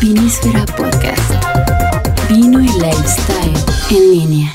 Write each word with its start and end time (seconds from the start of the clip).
Vinísfera 0.00 0.64
Podcast. 0.66 1.32
Vino 2.30 2.60
y 2.60 2.68
lifestyle 2.68 3.54
en 3.90 4.10
línea. 4.10 4.54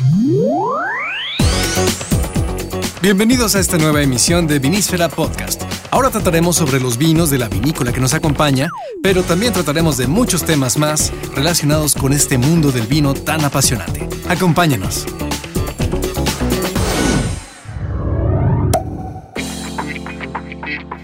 Bienvenidos 3.02 3.56
a 3.56 3.60
esta 3.60 3.78
nueva 3.78 4.02
emisión 4.02 4.48
de 4.48 4.58
Vinísfera 4.58 5.10
Podcast. 5.10 5.62
Ahora 5.92 6.10
trataremos 6.10 6.56
sobre 6.56 6.80
los 6.80 6.98
vinos 6.98 7.30
de 7.30 7.38
la 7.38 7.50
vinícola 7.50 7.94
que 7.94 8.00
nos 8.00 8.16
acompaña, 8.16 8.70
pero 9.04 9.22
también 9.22 9.54
trataremos 9.54 9.98
de 9.98 10.08
muchos 10.08 10.44
temas 10.44 10.78
más 10.78 11.12
relacionados 11.36 11.94
con 11.94 12.14
este 12.14 12.38
mundo 12.38 12.72
del 12.72 12.88
vino 12.88 13.14
tan 13.14 13.46
apasionante. 13.46 14.08
Acompáñenos. 14.28 15.06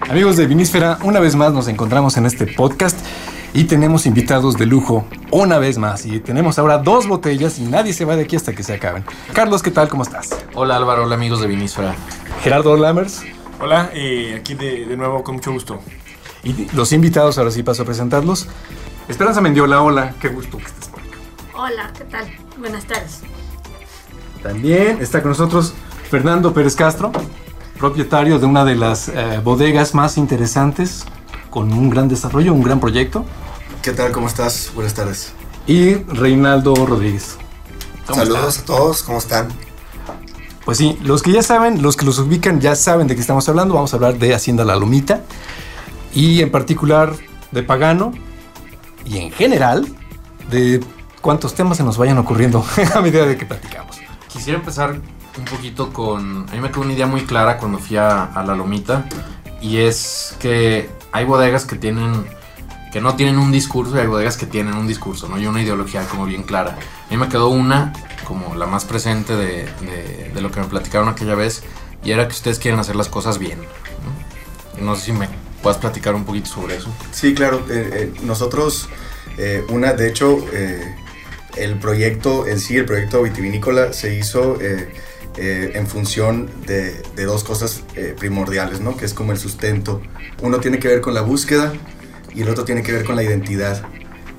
Amigos 0.09 0.37
de 0.37 0.45
Vinísfera, 0.45 0.99
una 1.01 1.19
vez 1.19 1.35
más 1.35 1.51
nos 1.51 1.67
encontramos 1.67 2.15
en 2.17 2.27
este 2.27 2.45
podcast 2.45 2.97
y 3.53 3.63
tenemos 3.63 4.05
invitados 4.05 4.55
de 4.55 4.67
lujo 4.67 5.05
una 5.31 5.57
vez 5.57 5.77
más. 5.79 6.05
Y 6.05 6.19
tenemos 6.19 6.59
ahora 6.59 6.77
dos 6.77 7.07
botellas 7.07 7.57
y 7.57 7.63
nadie 7.63 7.91
se 7.91 8.05
va 8.05 8.15
de 8.15 8.23
aquí 8.23 8.35
hasta 8.35 8.53
que 8.53 8.61
se 8.61 8.73
acaben. 8.73 9.03
Carlos, 9.33 9.63
¿qué 9.63 9.71
tal? 9.71 9.89
¿Cómo 9.89 10.03
estás? 10.03 10.29
Hola 10.53 10.77
Álvaro, 10.77 11.03
hola 11.03 11.15
amigos 11.15 11.41
de 11.41 11.47
Vinísfera. 11.47 11.95
Gerardo 12.43 12.77
Lammers. 12.77 13.23
Hola, 13.59 13.89
eh, 13.93 14.35
aquí 14.39 14.53
de, 14.53 14.85
de 14.85 14.95
nuevo 14.95 15.23
con 15.23 15.35
mucho 15.35 15.51
gusto. 15.51 15.79
Y 16.43 16.69
los 16.75 16.91
invitados, 16.93 17.39
ahora 17.39 17.49
sí 17.49 17.63
paso 17.63 17.81
a 17.81 17.85
presentarlos. 17.85 18.47
Esperanza 19.07 19.41
Mendiola, 19.41 19.81
hola, 19.81 20.13
qué 20.21 20.27
gusto 20.27 20.57
que 20.57 20.65
estés 20.65 20.87
por 20.89 20.99
acá. 20.99 21.17
Hola, 21.55 21.91
¿qué 21.97 22.03
tal? 22.03 22.27
Buenas 22.59 22.85
tardes. 22.85 23.21
También 24.43 24.99
está 25.01 25.21
con 25.23 25.29
nosotros 25.29 25.73
Fernando 26.11 26.53
Pérez 26.53 26.75
Castro, 26.75 27.11
propietario 27.77 28.39
de 28.39 28.45
una 28.45 28.65
de 28.65 28.75
las 28.75 29.09
eh, 29.09 29.39
bodegas 29.43 29.93
más 29.93 30.17
interesantes, 30.17 31.05
con 31.49 31.71
un 31.73 31.89
gran 31.89 32.07
desarrollo, 32.07 32.53
un 32.53 32.63
gran 32.63 32.79
proyecto. 32.79 33.25
¿Qué 33.81 33.91
tal? 33.91 34.11
¿Cómo 34.11 34.27
estás? 34.27 34.71
Buenas 34.73 34.93
tardes. 34.93 35.33
Y 35.67 35.95
Reinaldo 35.95 36.73
Rodríguez. 36.75 37.37
¿Cómo 38.07 38.19
Saludos 38.19 38.57
estás? 38.57 38.59
a 38.59 38.65
todos, 38.65 39.03
¿cómo 39.03 39.17
están? 39.17 39.49
Pues 40.63 40.77
sí, 40.77 40.97
los 41.03 41.21
que 41.21 41.31
ya 41.31 41.43
saben, 41.43 41.81
los 41.81 41.95
que 41.95 42.05
los 42.05 42.17
ubican 42.19 42.59
ya 42.59 42.75
saben 42.75 43.07
de 43.07 43.15
qué 43.15 43.21
estamos 43.21 43.47
hablando. 43.49 43.75
Vamos 43.75 43.93
a 43.93 43.97
hablar 43.97 44.17
de 44.17 44.33
Hacienda 44.33 44.65
La 44.65 44.75
Lomita 44.75 45.21
y 46.13 46.41
en 46.41 46.51
particular 46.51 47.13
de 47.51 47.61
Pagano 47.61 48.13
y 49.05 49.19
en 49.19 49.31
general 49.31 49.87
de 50.49 50.83
cuántos 51.21 51.53
temas 51.53 51.77
se 51.77 51.83
nos 51.83 51.97
vayan 51.97 52.17
ocurriendo 52.17 52.65
a 52.95 53.01
medida 53.01 53.25
de 53.25 53.37
que 53.37 53.45
platicamos. 53.45 53.97
Quisiera 54.27 54.57
empezar 54.59 54.99
un 55.37 55.45
poquito 55.45 55.91
con... 55.91 56.47
A 56.49 56.53
mí 56.53 56.59
me 56.61 56.69
quedó 56.71 56.81
una 56.81 56.93
idea 56.93 57.07
muy 57.07 57.21
clara 57.25 57.57
cuando 57.57 57.77
fui 57.79 57.97
a, 57.97 58.31
La 58.45 58.55
Lomita 58.55 59.05
y 59.61 59.77
es 59.77 60.35
que 60.39 60.89
hay 61.11 61.25
bodegas 61.25 61.65
que 61.65 61.75
tienen... 61.75 62.25
que 62.91 63.01
no 63.01 63.15
tienen 63.15 63.37
un 63.37 63.51
discurso 63.51 63.95
y 63.95 63.99
hay 63.99 64.07
bodegas 64.07 64.37
que 64.37 64.45
tienen 64.45 64.73
un 64.75 64.87
discurso, 64.87 65.27
¿no? 65.27 65.37
Y 65.39 65.45
una 65.47 65.61
ideología 65.61 66.07
como 66.07 66.25
bien 66.25 66.43
clara. 66.43 66.77
A 67.07 67.11
mí 67.11 67.17
me 67.17 67.27
quedó 67.29 67.49
una 67.49 67.91
como 68.25 68.55
la 68.55 68.65
más 68.65 68.85
presente 68.85 69.35
de, 69.35 69.69
de- 70.33 70.41
lo 70.41 70.51
que 70.51 70.59
me 70.59 70.65
platicaron 70.67 71.07
aquella 71.09 71.35
vez 71.35 71.63
y 72.03 72.11
era 72.11 72.27
que 72.27 72.33
ustedes 72.33 72.59
quieren 72.59 72.79
hacer 72.79 72.95
las 72.95 73.07
cosas 73.09 73.37
bien. 73.39 73.59
No, 74.79 74.85
no 74.85 74.95
sé 74.95 75.05
si 75.05 75.11
me 75.13 75.27
puedas 75.63 75.77
platicar 75.79 76.13
un 76.15 76.23
poquito 76.25 76.47
sobre 76.49 76.75
eso. 76.77 76.89
Sí, 77.11 77.33
claro. 77.33 77.65
eh, 77.69 78.11
eh, 78.15 78.19
nosotros, 78.23 78.89
eh, 79.37 79.63
una, 79.69 79.93
de 79.93 80.09
hecho, 80.09 80.45
el 81.55 81.79
proyecto 81.79 82.45
en 82.47 82.59
sí, 82.59 82.77
el 82.77 82.85
proyecto 82.85 83.21
vitivinícola, 83.23 83.93
se 83.93 84.15
hizo 84.15 84.57
eh, 85.37 85.71
en 85.75 85.87
función 85.87 86.49
de, 86.65 87.01
de 87.15 87.25
dos 87.25 87.43
cosas 87.43 87.83
eh, 87.95 88.15
primordiales, 88.17 88.79
¿no? 88.81 88.95
Que 88.97 89.05
es 89.05 89.13
como 89.13 89.31
el 89.31 89.37
sustento. 89.37 90.01
Uno 90.41 90.59
tiene 90.59 90.79
que 90.79 90.87
ver 90.87 91.01
con 91.01 91.13
la 91.13 91.21
búsqueda 91.21 91.73
y 92.33 92.41
el 92.41 92.49
otro 92.49 92.65
tiene 92.65 92.83
que 92.83 92.91
ver 92.91 93.03
con 93.03 93.15
la 93.15 93.23
identidad. 93.23 93.87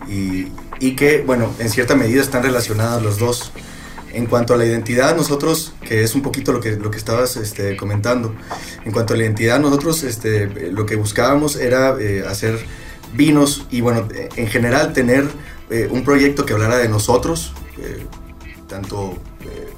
Y, 0.09 0.49
y 0.81 0.97
que, 0.97 1.23
bueno, 1.23 1.53
en 1.59 1.71
cierta 1.71 1.95
medida 1.95 2.23
están 2.23 2.43
relacionadas 2.43 3.03
los 3.03 3.19
dos. 3.19 3.53
En 4.13 4.27
cuanto 4.27 4.55
a 4.55 4.57
la 4.57 4.65
identidad, 4.65 5.15
nosotros, 5.15 5.75
que 5.87 6.03
es 6.03 6.15
un 6.15 6.23
poquito 6.23 6.53
lo 6.53 6.61
que, 6.61 6.73
lo 6.73 6.91
que 6.91 6.97
estabas 6.97 7.37
este, 7.37 7.77
comentando, 7.77 8.35
en 8.85 8.93
cuanto 8.93 9.13
a 9.13 9.17
la 9.17 9.25
identidad, 9.25 9.61
nosotros 9.61 10.03
este, 10.05 10.71
lo 10.71 10.87
que 10.87 10.97
buscábamos 10.97 11.57
era 11.57 11.97
eh, 12.01 12.25
hacer 12.27 12.59
vinos 13.13 13.67
y, 13.71 13.83
bueno, 13.83 14.09
en 14.37 14.47
general 14.47 14.93
tener 14.95 15.29
eh, 15.69 15.89
un 15.91 16.05
proyecto 16.05 16.47
que 16.47 16.55
hablara 16.55 16.79
de 16.79 16.89
nosotros, 16.89 17.53
eh, 17.79 18.07
tanto 18.69 19.19
eh, 19.43 19.69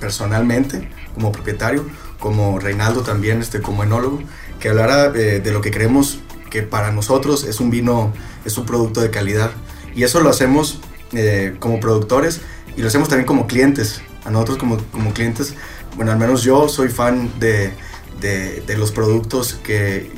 personalmente 0.00 0.90
como 1.14 1.32
propietario, 1.32 1.84
como 2.18 2.58
Reinaldo 2.58 3.02
también 3.02 3.40
este, 3.40 3.60
como 3.60 3.84
enólogo, 3.84 4.20
que 4.60 4.68
hablara 4.68 5.06
eh, 5.14 5.40
de 5.40 5.52
lo 5.52 5.60
que 5.60 5.70
creemos 5.70 6.20
que 6.50 6.62
para 6.62 6.90
nosotros 6.92 7.44
es 7.44 7.60
un 7.60 7.70
vino, 7.70 8.12
es 8.44 8.56
un 8.58 8.66
producto 8.66 9.00
de 9.00 9.10
calidad. 9.10 9.50
Y 9.94 10.04
eso 10.04 10.20
lo 10.20 10.30
hacemos 10.30 10.80
eh, 11.12 11.56
como 11.58 11.80
productores 11.80 12.40
y 12.76 12.80
lo 12.80 12.88
hacemos 12.88 13.08
también 13.08 13.26
como 13.26 13.46
clientes. 13.46 14.02
A 14.24 14.30
nosotros 14.30 14.56
como, 14.56 14.78
como 14.90 15.12
clientes, 15.12 15.54
bueno, 15.96 16.12
al 16.12 16.18
menos 16.18 16.42
yo 16.42 16.68
soy 16.68 16.88
fan 16.88 17.30
de, 17.38 17.74
de, 18.20 18.62
de 18.62 18.78
los 18.78 18.90
productos 18.90 19.54
que 19.62 20.10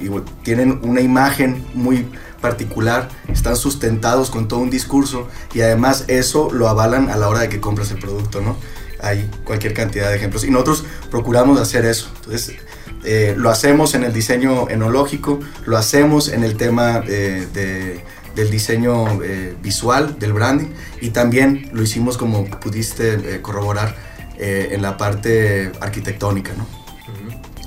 tienen 0.45 0.79
una 0.83 1.01
imagen 1.01 1.67
muy 1.75 2.07
particular, 2.41 3.09
están 3.29 3.57
sustentados 3.57 4.31
con 4.31 4.47
todo 4.47 4.61
un 4.61 4.71
discurso 4.71 5.27
y 5.55 5.63
además 5.63 6.05
eso 6.07 6.51
lo 6.53 6.69
avalan 6.69 7.11
a 7.11 7.17
la 7.17 7.29
hora 7.29 7.41
de 7.41 7.49
que 7.49 7.61
compras 7.61 7.91
el 7.91 7.99
producto, 7.99 8.41
¿no? 8.41 8.57
Hay 9.01 9.31
cualquier 9.45 9.75
cantidad 9.75 10.11
de 10.11 10.17
ejemplos 10.17 10.45
y 10.45 10.51
nosotros 10.51 10.85
procuramos 11.11 11.61
hacer 11.61 11.85
eso. 11.85 12.11
Entonces, 12.17 12.57
eh, 13.05 13.35
lo 13.37 13.51
hacemos 13.51 13.95
en 13.95 14.05
el 14.05 14.13
diseño 14.13 14.69
enológico, 14.69 15.41
lo 15.65 15.77
hacemos 15.77 16.29
en 16.29 16.43
el 16.45 16.57
tema 16.57 17.03
eh, 17.07 17.47
de, 17.53 18.03
del 18.37 18.51
diseño 18.51 19.23
eh, 19.23 19.57
visual, 19.61 20.19
del 20.19 20.35
branding, 20.35 20.69
y 21.01 21.11
también 21.11 21.71
lo 21.73 21.83
hicimos 21.83 22.19
como 22.19 22.45
pudiste 22.45 23.15
eh, 23.15 23.43
corroborar 23.43 23.97
eh, 24.39 24.69
en 24.73 24.83
la 24.83 24.97
parte 24.97 25.73
arquitectónica, 25.81 26.53
¿no? 26.53 26.67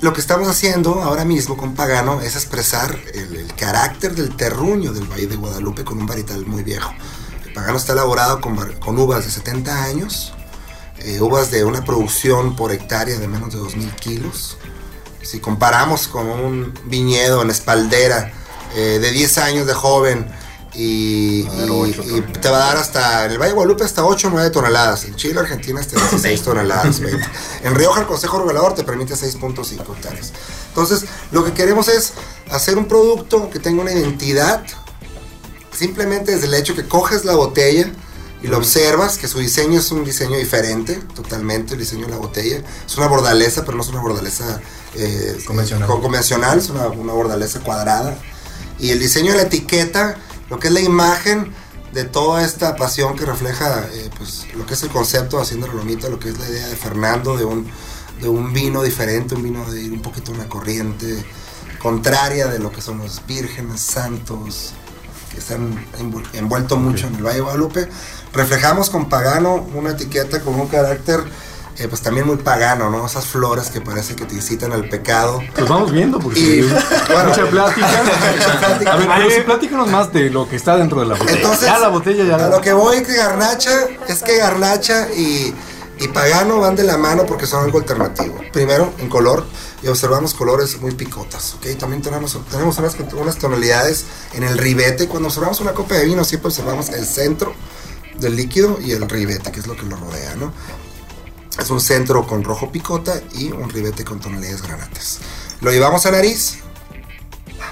Lo 0.00 0.14
que 0.14 0.22
estamos 0.22 0.48
haciendo 0.48 1.02
ahora 1.02 1.26
mismo 1.26 1.58
con 1.58 1.74
Pagano 1.74 2.22
es 2.22 2.34
expresar 2.34 2.98
el, 3.12 3.36
el 3.36 3.54
carácter 3.54 4.14
del 4.14 4.34
terruño 4.34 4.94
del 4.94 5.04
Valle 5.04 5.26
de 5.26 5.36
Guadalupe 5.36 5.84
con 5.84 5.98
un 5.98 6.06
varietal 6.06 6.46
muy 6.46 6.62
viejo. 6.62 6.94
El 7.44 7.52
Pagano 7.52 7.76
está 7.76 7.92
elaborado 7.92 8.40
con, 8.40 8.56
con 8.78 8.98
uvas 8.98 9.26
de 9.26 9.30
70 9.30 9.84
años, 9.84 10.32
eh, 11.02 11.20
uvas 11.20 11.50
de 11.50 11.64
una 11.64 11.82
producción 11.84 12.56
por 12.56 12.72
hectárea 12.72 13.18
de 13.18 13.26
menos 13.26 13.54
de 13.54 13.58
2.000 13.58 13.94
kilos. 13.96 14.58
Si 15.22 15.40
comparamos 15.40 16.08
con 16.08 16.28
un 16.28 16.74
viñedo 16.84 17.42
en 17.42 17.50
espaldera 17.50 18.32
eh, 18.74 18.98
de 19.00 19.10
10 19.10 19.38
años 19.38 19.66
de 19.66 19.74
joven 19.74 20.30
y, 20.74 21.42
te 21.42 22.48
va 22.48 22.56
a 22.56 22.66
dar 22.66 22.76
hasta, 22.76 23.24
en 23.24 23.32
el 23.32 23.38
Valle 23.38 23.50
de 23.50 23.54
Guadalupe 23.54 23.84
hasta 23.84 24.04
8 24.04 24.28
o 24.28 24.30
9 24.30 24.50
toneladas, 24.50 25.04
en 25.04 25.16
Chile, 25.16 25.40
Argentina 25.40 25.80
hasta 25.80 25.98
16 25.98 26.42
toneladas, 26.42 27.00
20. 27.00 27.26
En 27.64 27.74
Rioja 27.74 28.00
el 28.02 28.06
Consejo 28.06 28.38
Regulador 28.38 28.74
te 28.74 28.84
permite 28.84 29.14
6.5 29.14 29.96
hectáreas. 29.96 30.32
Entonces, 30.68 31.04
lo 31.32 31.44
que 31.44 31.52
queremos 31.52 31.88
es 31.88 32.12
hacer 32.50 32.78
un 32.78 32.86
producto 32.86 33.50
que 33.50 33.58
tenga 33.58 33.82
una 33.82 33.92
identidad, 33.92 34.62
simplemente 35.72 36.32
desde 36.32 36.46
el 36.46 36.54
hecho 36.54 36.76
que 36.76 36.86
coges 36.86 37.24
la 37.24 37.34
botella 37.34 37.90
y 38.42 38.46
lo 38.46 38.56
observas, 38.58 39.18
que 39.18 39.28
su 39.28 39.38
diseño 39.38 39.78
es 39.80 39.90
un 39.90 40.04
diseño 40.04 40.36
diferente, 40.38 40.94
totalmente, 41.14 41.74
el 41.74 41.80
diseño 41.80 42.06
de 42.06 42.12
la 42.12 42.16
botella. 42.18 42.62
Es 42.86 42.96
una 42.96 43.06
bordaleza, 43.06 43.64
pero 43.64 43.76
no 43.76 43.82
es 43.82 43.88
una 43.90 44.00
bordaleza 44.00 44.60
eh, 44.94 45.38
Convencional. 45.46 45.86
co- 45.88 46.00
convencional, 46.00 46.58
es 46.58 46.70
una, 46.70 46.86
una 46.88 47.12
bordaleza 47.12 47.60
cuadrada. 47.60 48.16
Y 48.78 48.90
el 48.90 48.98
diseño 48.98 49.32
de 49.32 49.36
la 49.38 49.42
etiqueta, 49.44 50.16
lo 50.48 50.58
que 50.58 50.68
es 50.68 50.72
la 50.72 50.80
imagen 50.80 51.52
de 51.92 52.04
toda 52.04 52.44
esta 52.44 52.76
pasión 52.76 53.14
que 53.16 53.26
refleja 53.26 53.86
eh, 53.92 54.08
pues, 54.16 54.46
lo 54.56 54.64
que 54.64 54.74
es 54.74 54.82
el 54.84 54.88
concepto 54.90 55.36
de 55.36 55.42
Hacienda 55.42 55.66
La 55.66 55.74
Lomita, 55.74 56.08
lo 56.08 56.18
que 56.18 56.30
es 56.30 56.38
la 56.38 56.48
idea 56.48 56.66
de 56.68 56.76
Fernando, 56.76 57.36
de 57.36 57.44
un, 57.44 57.70
de 58.22 58.28
un 58.28 58.52
vino 58.52 58.82
diferente, 58.82 59.34
un 59.34 59.42
vino 59.42 59.70
de 59.70 59.82
ir 59.82 59.92
un 59.92 60.00
poquito 60.00 60.32
a 60.32 60.34
una 60.36 60.48
corriente 60.48 61.22
contraria 61.78 62.46
de 62.46 62.58
lo 62.58 62.70
que 62.72 62.80
son 62.80 62.98
los 62.98 63.20
vírgenes, 63.26 63.80
santos, 63.80 64.72
que 65.30 65.38
están 65.38 65.74
envu- 65.98 66.24
envueltos 66.34 66.78
mucho 66.78 67.06
en 67.06 67.14
el 67.16 67.22
Valle 67.22 67.36
de 67.36 67.42
Guadalupe. 67.42 67.88
Reflejamos 68.32 68.90
con 68.90 69.08
Pagano 69.08 69.66
una 69.74 69.90
etiqueta 69.90 70.40
con 70.40 70.54
un 70.58 70.68
carácter 70.68 71.20
eh, 71.78 71.88
pues 71.88 72.02
también 72.02 72.26
muy 72.26 72.36
pagano, 72.36 72.90
¿no? 72.90 73.06
Esas 73.06 73.24
flores 73.24 73.70
que 73.70 73.80
parece 73.80 74.14
que 74.14 74.26
te 74.26 74.34
incitan 74.34 74.70
al 74.72 74.86
pecado. 74.90 75.40
Pues 75.54 75.66
vamos 75.66 75.90
viendo, 75.90 76.18
porque 76.18 76.38
Y, 76.38 76.60
bueno, 77.10 77.28
mucha 77.30 77.46
plática. 77.48 77.86
plática. 78.60 78.92
A 78.92 78.96
ver, 78.96 79.08
pero 79.16 79.30
sí, 79.30 79.40
platícanos 79.46 79.88
más 79.88 80.12
de 80.12 80.28
lo 80.28 80.46
que 80.46 80.56
está 80.56 80.76
dentro 80.76 81.00
de 81.00 81.06
la 81.06 81.14
botella. 81.14 81.38
Entonces, 81.38 81.62
ya 81.68 81.78
la 81.78 81.88
botella 81.88 82.24
ya 82.24 82.34
a 82.44 82.48
lo 82.50 82.60
que 82.60 82.72
voy 82.74 83.02
que 83.02 83.14
Garnacha 83.16 83.70
es 84.08 84.22
que 84.22 84.36
Garnacha 84.36 85.08
y, 85.16 85.54
y 86.00 86.08
Pagano 86.08 86.60
van 86.60 86.76
de 86.76 86.82
la 86.84 86.98
mano 86.98 87.24
porque 87.24 87.46
son 87.46 87.64
algo 87.64 87.78
alternativo. 87.78 88.38
Primero, 88.52 88.92
en 88.98 89.08
color, 89.08 89.46
y 89.82 89.88
observamos 89.88 90.34
colores 90.34 90.80
muy 90.80 90.92
picotas, 90.92 91.54
¿ok? 91.54 91.78
También 91.78 92.02
tenemos, 92.02 92.38
tenemos 92.50 92.78
unas, 92.78 92.96
unas 93.14 93.38
tonalidades 93.38 94.04
en 94.34 94.42
el 94.42 94.58
ribete. 94.58 95.08
Cuando 95.08 95.28
observamos 95.28 95.60
una 95.60 95.72
copa 95.72 95.94
de 95.94 96.04
vino, 96.04 96.22
siempre 96.24 96.48
observamos 96.48 96.90
el 96.90 97.06
centro 97.06 97.54
del 98.18 98.36
líquido 98.36 98.78
y 98.80 98.92
el 98.92 99.08
ribete, 99.08 99.50
que 99.50 99.60
es 99.60 99.66
lo 99.66 99.76
que 99.76 99.84
lo 99.84 99.96
rodea, 99.96 100.34
¿no? 100.34 100.52
Es 101.58 101.70
un 101.70 101.80
centro 101.80 102.26
con 102.26 102.44
rojo 102.44 102.70
picota 102.70 103.20
y 103.32 103.50
un 103.50 103.70
ribete 103.70 104.04
con 104.04 104.20
tonalidades 104.20 104.62
granates. 104.62 105.18
Lo 105.60 105.70
llevamos 105.70 106.06
a 106.06 106.10
nariz. 106.10 106.58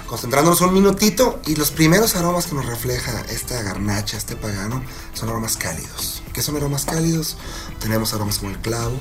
concentrándonos 0.07 0.61
un 0.61 0.73
minutito 0.73 1.39
y 1.45 1.55
los 1.55 1.69
primeros 1.69 2.15
aromas 2.15 2.47
que 2.47 2.55
nos 2.55 2.65
refleja 2.65 3.21
esta 3.29 3.61
garnacha, 3.61 4.17
este 4.17 4.35
pagano, 4.35 4.83
son 5.13 5.29
aromas 5.29 5.55
cálidos. 5.55 6.23
¿Qué 6.33 6.41
son 6.41 6.55
aromas 6.55 6.85
cálidos? 6.85 7.37
Tenemos 7.79 8.13
aromas 8.13 8.39
como 8.39 8.51
el 8.51 8.59
clavo, 8.59 8.97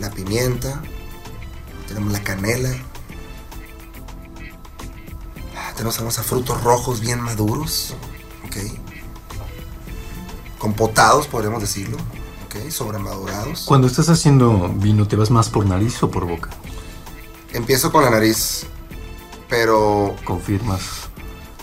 la 0.00 0.10
pimienta, 0.10 0.82
tenemos 1.86 2.12
la 2.12 2.22
canela, 2.22 2.70
ah, 5.56 5.72
tenemos 5.74 5.96
aromas 5.96 6.18
a 6.18 6.22
frutos 6.22 6.62
rojos 6.62 7.00
bien 7.00 7.20
maduros, 7.20 7.94
¿ok? 8.44 8.56
Compotados, 10.58 11.26
podríamos 11.26 11.60
decirlo, 11.60 11.96
¿ok? 12.46 12.70
Sobremadurados. 12.70 13.64
Cuando 13.66 13.86
estás 13.86 14.08
haciendo 14.08 14.68
vino, 14.76 15.06
¿te 15.06 15.16
vas 15.16 15.30
más 15.30 15.48
por 15.48 15.66
nariz 15.66 16.02
o 16.02 16.10
por 16.10 16.26
boca? 16.26 16.50
Empiezo 17.52 17.92
con 17.92 18.04
la 18.04 18.10
nariz, 18.10 18.66
pero 19.48 20.16
¿Confirmas 20.24 20.82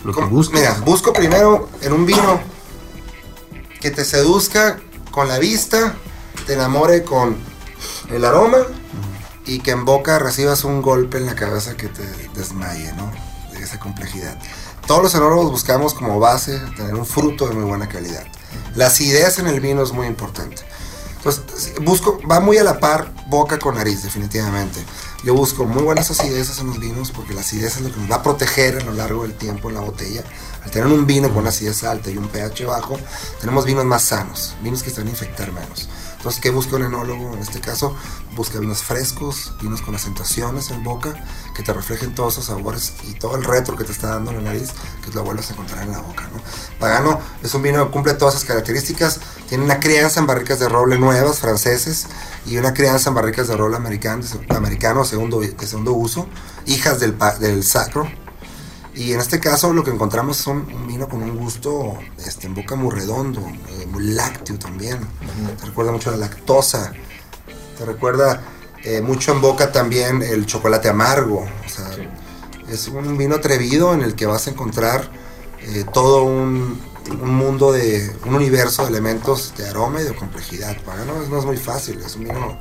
lo 0.04 0.12
que 0.12 0.24
buscas? 0.24 0.60
Mira, 0.60 0.80
busco 0.84 1.12
primero 1.12 1.68
en 1.80 1.92
un 1.92 2.06
vino 2.06 2.40
que 3.80 3.90
te 3.90 4.04
seduzca 4.04 4.80
con 5.10 5.28
la 5.28 5.38
vista, 5.38 5.94
te 6.46 6.54
enamore 6.54 7.04
con 7.04 7.36
el 8.10 8.24
aroma 8.24 8.58
y 9.46 9.60
que 9.60 9.72
en 9.72 9.84
boca 9.84 10.18
recibas 10.18 10.64
un 10.64 10.82
golpe 10.82 11.18
en 11.18 11.26
la 11.26 11.34
cabeza 11.34 11.76
que 11.76 11.88
te 11.88 12.02
desmaye, 12.34 12.92
¿no? 12.94 13.10
De 13.52 13.62
esa 13.62 13.78
complejidad. 13.78 14.38
Todos 14.86 15.02
los 15.02 15.14
enólogos 15.14 15.50
buscamos 15.50 15.94
como 15.94 16.18
base 16.20 16.60
tener 16.76 16.94
un 16.94 17.06
fruto 17.06 17.48
de 17.48 17.54
muy 17.54 17.64
buena 17.64 17.88
calidad. 17.88 18.24
La 18.74 18.86
acidez 18.86 19.38
en 19.38 19.46
el 19.46 19.60
vino 19.60 19.82
es 19.82 19.92
muy 19.92 20.06
importante. 20.06 20.62
Entonces, 21.16 21.72
busco, 21.80 22.20
va 22.30 22.40
muy 22.40 22.58
a 22.58 22.64
la 22.64 22.78
par 22.78 23.10
boca 23.28 23.58
con 23.58 23.76
nariz, 23.76 24.02
definitivamente. 24.02 24.84
Yo 25.24 25.32
busco 25.32 25.64
muy 25.64 25.82
buenas 25.82 26.10
acideces 26.10 26.58
en 26.58 26.66
los 26.66 26.78
vinos 26.78 27.10
porque 27.12 27.32
la 27.32 27.40
acidez 27.40 27.76
es 27.76 27.80
lo 27.80 27.90
que 27.90 27.98
nos 27.98 28.10
va 28.10 28.16
a 28.16 28.22
proteger 28.22 28.76
a 28.76 28.84
lo 28.84 28.92
largo 28.92 29.22
del 29.22 29.32
tiempo 29.32 29.70
en 29.70 29.76
la 29.76 29.80
botella. 29.80 30.22
Al 30.62 30.70
tener 30.70 30.86
un 30.86 31.06
vino 31.06 31.28
con 31.28 31.38
una 31.38 31.48
acidez 31.48 31.82
alta 31.84 32.10
y 32.10 32.18
un 32.18 32.28
pH 32.28 32.66
bajo, 32.66 32.98
tenemos 33.40 33.64
vinos 33.64 33.86
más 33.86 34.02
sanos, 34.02 34.54
vinos 34.62 34.82
que 34.82 34.90
se 34.90 34.98
van 34.98 35.06
a 35.06 35.10
infectar 35.10 35.50
menos. 35.50 35.88
Entonces, 36.24 36.40
¿qué 36.40 36.48
busca 36.48 36.76
un 36.76 36.84
enólogo 36.84 37.34
en 37.34 37.40
este 37.40 37.60
caso? 37.60 37.94
Busca 38.34 38.58
vinos 38.58 38.82
frescos, 38.82 39.52
vinos 39.60 39.82
con 39.82 39.94
acentuaciones 39.94 40.70
en 40.70 40.82
boca, 40.82 41.12
que 41.54 41.62
te 41.62 41.70
reflejen 41.70 42.14
todos 42.14 42.32
esos 42.32 42.46
sabores 42.46 42.94
y 43.02 43.12
todo 43.12 43.36
el 43.36 43.44
retro 43.44 43.76
que 43.76 43.84
te 43.84 43.92
está 43.92 44.08
dando 44.08 44.32
la 44.32 44.40
nariz, 44.40 44.70
que 45.04 45.10
lo 45.10 45.22
vuelvas 45.22 45.50
a 45.50 45.52
encontrar 45.52 45.82
en 45.82 45.92
la 45.92 45.98
boca. 45.98 46.22
¿no? 46.32 46.40
Pagano 46.80 47.20
es 47.42 47.52
un 47.52 47.60
vino 47.60 47.84
que 47.84 47.92
cumple 47.92 48.14
todas 48.14 48.36
esas 48.36 48.46
características. 48.46 49.20
Tiene 49.50 49.64
una 49.64 49.80
crianza 49.80 50.18
en 50.18 50.26
barricas 50.26 50.58
de 50.58 50.66
roble 50.66 50.98
nuevas, 50.98 51.40
franceses, 51.40 52.06
y 52.46 52.56
una 52.56 52.72
crianza 52.72 53.10
en 53.10 53.16
barricas 53.16 53.46
de 53.46 53.58
roble 53.58 53.76
americano, 53.76 54.24
americano 54.48 55.04
segundo, 55.04 55.40
de 55.40 55.54
segundo 55.66 55.92
uso, 55.92 56.26
hijas 56.64 57.00
del, 57.00 57.18
del 57.38 57.62
sacro. 57.62 58.08
Y 58.94 59.12
en 59.12 59.20
este 59.20 59.40
caso 59.40 59.72
lo 59.72 59.82
que 59.82 59.90
encontramos 59.90 60.36
son 60.36 60.58
un 60.72 60.86
vino 60.86 61.08
con 61.08 61.22
un 61.22 61.36
gusto 61.36 61.98
este, 62.24 62.46
en 62.46 62.54
boca 62.54 62.76
muy 62.76 62.94
redondo, 62.94 63.40
eh, 63.40 63.86
muy 63.86 64.04
lácteo 64.04 64.58
también. 64.58 64.98
Te 65.58 65.66
recuerda 65.66 65.90
mucho 65.90 66.10
a 66.10 66.12
la 66.12 66.18
lactosa. 66.18 66.92
Te 67.76 67.84
recuerda 67.84 68.40
eh, 68.84 69.00
mucho 69.00 69.32
en 69.32 69.40
boca 69.40 69.72
también 69.72 70.22
el 70.22 70.46
chocolate 70.46 70.88
amargo. 70.88 71.40
O 71.40 71.68
sea, 71.68 71.90
es 72.68 72.86
un 72.86 73.18
vino 73.18 73.34
atrevido 73.34 73.94
en 73.94 74.02
el 74.02 74.14
que 74.14 74.26
vas 74.26 74.46
a 74.46 74.50
encontrar 74.50 75.10
eh, 75.60 75.84
todo 75.92 76.22
un, 76.22 76.80
un 77.10 77.34
mundo 77.34 77.72
de, 77.72 78.14
un 78.26 78.34
universo 78.34 78.82
de 78.82 78.90
elementos 78.90 79.54
de 79.56 79.68
aroma 79.68 80.02
y 80.02 80.04
de 80.04 80.14
complejidad. 80.14 80.76
Pagano 80.82 81.14
no 81.28 81.38
es 81.38 81.44
muy 81.44 81.56
fácil, 81.56 82.00
es 82.00 82.14
un 82.14 82.24
vino 82.24 82.58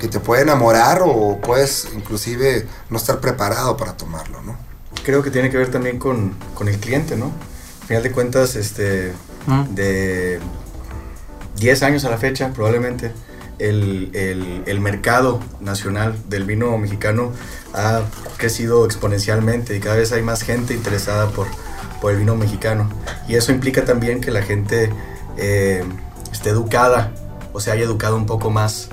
que 0.00 0.08
te 0.08 0.20
puede 0.20 0.42
enamorar 0.42 1.02
o 1.04 1.40
puedes 1.40 1.88
inclusive 1.94 2.68
no 2.88 2.96
estar 2.96 3.20
preparado 3.20 3.76
para 3.76 3.96
tomarlo, 3.96 4.40
¿no? 4.42 4.65
Creo 5.04 5.22
que 5.22 5.30
tiene 5.30 5.50
que 5.50 5.56
ver 5.56 5.70
también 5.70 5.98
con, 5.98 6.34
con 6.54 6.68
el 6.68 6.78
cliente, 6.78 7.16
¿no? 7.16 7.26
Al 7.82 7.86
final 7.86 8.02
de 8.02 8.10
cuentas, 8.12 8.56
este, 8.56 9.12
Mm. 9.46 9.74
de 9.76 10.40
10 11.56 11.82
años 11.84 12.04
a 12.04 12.10
la 12.10 12.18
fecha, 12.18 12.52
probablemente, 12.52 13.12
el, 13.58 14.10
el- 14.14 14.62
el 14.66 14.80
mercado 14.80 15.40
nacional 15.60 16.14
del 16.28 16.44
vino 16.44 16.76
mexicano 16.76 17.32
ha 17.72 18.02
crecido 18.36 18.84
exponencialmente 18.84 19.76
y 19.76 19.80
cada 19.80 19.96
vez 19.96 20.12
hay 20.12 20.22
más 20.22 20.42
gente 20.42 20.74
interesada 20.74 21.28
por, 21.30 21.46
por 22.00 22.10
el 22.12 22.18
vino 22.18 22.34
mexicano. 22.36 22.90
Y 23.28 23.36
eso 23.36 23.52
implica 23.52 23.84
también 23.84 24.20
que 24.20 24.30
la 24.30 24.42
gente 24.42 24.90
eh, 25.38 25.84
esté 26.32 26.50
educada 26.50 27.12
o 27.52 27.60
se 27.60 27.70
haya 27.70 27.84
educado 27.84 28.16
un 28.16 28.26
poco 28.26 28.50
más, 28.50 28.88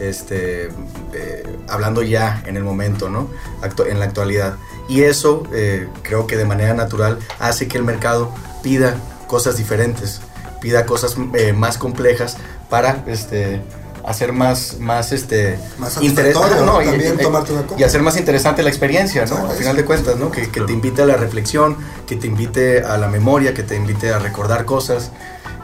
este, 0.00 0.68
eh, 1.12 1.42
hablando 1.68 2.02
ya 2.02 2.42
en 2.46 2.56
el 2.56 2.64
momento, 2.64 3.10
¿no? 3.10 3.28
Actu- 3.62 3.86
en 3.88 3.98
la 4.00 4.06
actualidad. 4.06 4.56
Y 4.90 5.04
eso 5.04 5.44
eh, 5.54 5.88
creo 6.02 6.26
que 6.26 6.36
de 6.36 6.44
manera 6.44 6.74
natural 6.74 7.18
hace 7.38 7.68
que 7.68 7.78
el 7.78 7.84
mercado 7.84 8.30
pida 8.62 8.96
cosas 9.28 9.56
diferentes, 9.56 10.20
pida 10.60 10.84
cosas 10.84 11.14
eh, 11.34 11.52
más 11.52 11.78
complejas 11.78 12.36
para 12.68 13.04
este, 13.06 13.62
hacer 14.04 14.32
más, 14.32 14.78
más, 14.80 15.12
este, 15.12 15.58
Más 15.78 15.96
interes- 16.02 16.34
satisfactorio, 16.34 16.66
no, 16.66 16.80
¿no? 16.82 17.76
y- 17.78 17.84
hacer 17.84 18.02
más 18.02 18.16
interesante 18.16 18.62
la 18.64 18.68
experiencia, 18.70 19.24
¿no? 19.26 19.48
Al 19.48 19.56
final 19.56 19.76
de 19.76 19.84
cuentas, 19.84 20.16
¿no? 20.16 20.30
Que, 20.32 20.50
que 20.50 20.60
te 20.62 20.72
invite 20.72 21.02
a 21.02 21.06
la 21.06 21.16
reflexión, 21.16 21.76
que 22.08 22.16
te 22.16 22.26
invite 22.26 22.82
a 22.82 22.98
la 22.98 23.06
memoria, 23.08 23.54
que 23.54 23.62
te 23.62 23.76
invite 23.76 24.12
a 24.12 24.18
recordar 24.18 24.64
cosas. 24.64 25.12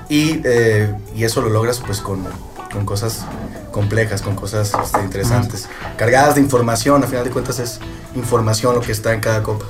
Y, 0.08 0.40
eh, 0.44 0.94
y 1.16 1.24
eso 1.24 1.42
lo 1.42 1.48
logras 1.50 1.80
pues 1.84 1.98
con, 2.00 2.24
con 2.72 2.84
cosas 2.86 3.24
complejas, 3.76 4.22
con 4.22 4.34
cosas 4.34 4.72
este, 4.82 5.02
interesantes, 5.02 5.68
cargadas 5.98 6.36
de 6.36 6.40
información. 6.40 7.02
Al 7.02 7.08
final 7.10 7.24
de 7.24 7.30
cuentas 7.30 7.58
es 7.58 7.78
información 8.14 8.74
lo 8.74 8.80
que 8.80 8.90
está 8.90 9.12
en 9.12 9.20
cada 9.20 9.42
copa. 9.42 9.66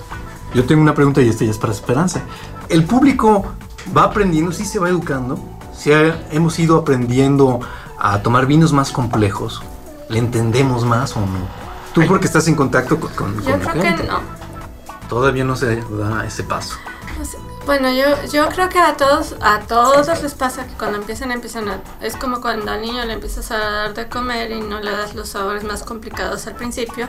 Yo 0.54 0.64
tengo 0.64 0.80
una 0.80 0.94
pregunta 0.94 1.20
y 1.20 1.28
esta 1.28 1.44
ya 1.44 1.50
es 1.50 1.58
para 1.58 1.72
Esperanza. 1.72 2.20
¿El 2.68 2.84
público 2.84 3.44
va 3.94 4.04
aprendiendo, 4.04 4.52
sí 4.52 4.64
se 4.64 4.78
va 4.78 4.88
educando? 4.88 5.40
Si 5.76 5.90
hemos 6.30 6.56
ido 6.60 6.78
aprendiendo 6.78 7.58
a 7.98 8.22
tomar 8.22 8.46
vinos 8.46 8.72
más 8.72 8.92
complejos, 8.92 9.60
¿le 10.08 10.20
entendemos 10.20 10.84
más 10.84 11.16
o 11.16 11.20
no? 11.20 11.48
Tú 11.92 12.02
porque 12.06 12.26
estás 12.26 12.46
en 12.46 12.54
contacto 12.54 13.00
con, 13.00 13.12
con, 13.12 13.42
Yo 13.42 13.58
con 13.58 13.72
que 13.80 14.04
no. 14.06 14.20
Todavía 15.08 15.42
no 15.42 15.56
se 15.56 15.82
da 15.82 16.24
ese 16.24 16.44
paso. 16.44 16.76
Pues, 17.16 17.36
Bueno, 17.66 17.90
yo, 17.90 18.06
yo 18.32 18.48
creo 18.48 18.68
que 18.68 18.78
a 18.78 18.96
todos, 18.96 19.34
a 19.40 19.58
todos 19.58 20.22
les 20.22 20.34
pasa 20.34 20.68
que 20.68 20.74
cuando 20.74 20.98
empiezan, 20.98 21.32
empiezan 21.32 21.68
a... 21.68 21.80
Es 22.00 22.14
como 22.14 22.40
cuando 22.40 22.70
al 22.70 22.80
niño 22.80 23.04
le 23.04 23.14
empiezas 23.14 23.50
a 23.50 23.58
dar 23.58 23.94
de 23.94 24.08
comer 24.08 24.52
y 24.52 24.60
no 24.60 24.80
le 24.80 24.92
das 24.92 25.16
los 25.16 25.30
sabores 25.30 25.64
más 25.64 25.82
complicados 25.82 26.46
al 26.46 26.54
principio. 26.54 27.08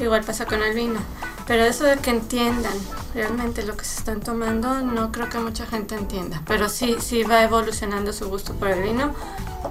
Igual 0.00 0.24
pasa 0.24 0.44
con 0.44 0.60
el 0.60 0.74
vino. 0.74 0.98
Pero 1.46 1.62
eso 1.62 1.84
de 1.84 1.98
que 1.98 2.10
entiendan 2.10 2.72
realmente 3.14 3.62
lo 3.62 3.76
que 3.76 3.84
se 3.84 3.98
están 3.98 4.20
tomando, 4.20 4.80
no 4.80 5.12
creo 5.12 5.28
que 5.28 5.38
mucha 5.38 5.66
gente 5.66 5.94
entienda. 5.94 6.42
Pero 6.48 6.68
sí, 6.68 6.96
sí 7.00 7.22
va 7.22 7.44
evolucionando 7.44 8.12
su 8.12 8.28
gusto 8.28 8.54
por 8.54 8.68
el 8.68 8.82
vino. 8.82 9.14